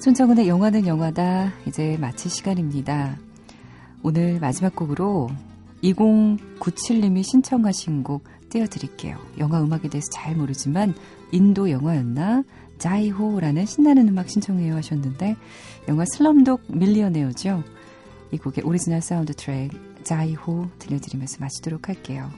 손정은의 0.00 0.48
영화는 0.48 0.86
영화다. 0.86 1.52
이제 1.66 1.98
마칠 2.00 2.30
시간입니다. 2.30 3.18
오늘 4.02 4.40
마지막 4.40 4.74
곡으로 4.74 5.28
2097님이 5.82 7.22
신청하신 7.22 8.02
곡 8.02 8.24
띄워드릴게요. 8.48 9.18
영화 9.38 9.60
음악에 9.60 9.90
대해서 9.90 10.08
잘 10.10 10.36
모르지만 10.36 10.94
인도 11.32 11.70
영화였나? 11.70 12.44
자이호라는 12.78 13.66
신나는 13.66 14.08
음악 14.08 14.30
신청해요 14.30 14.74
하셨는데 14.76 15.36
영화 15.88 16.04
슬럼독 16.06 16.62
밀리어네어죠. 16.68 17.62
이 18.32 18.38
곡의 18.38 18.64
오리지널 18.64 19.02
사운드 19.02 19.34
트랙 19.34 19.70
자이호 20.06 20.70
들려드리면서 20.78 21.38
마치도록 21.40 21.88
할게요. 21.88 22.30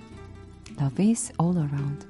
Love 0.81 1.11
is 1.11 1.33
all 1.39 1.59
around. 1.59 2.07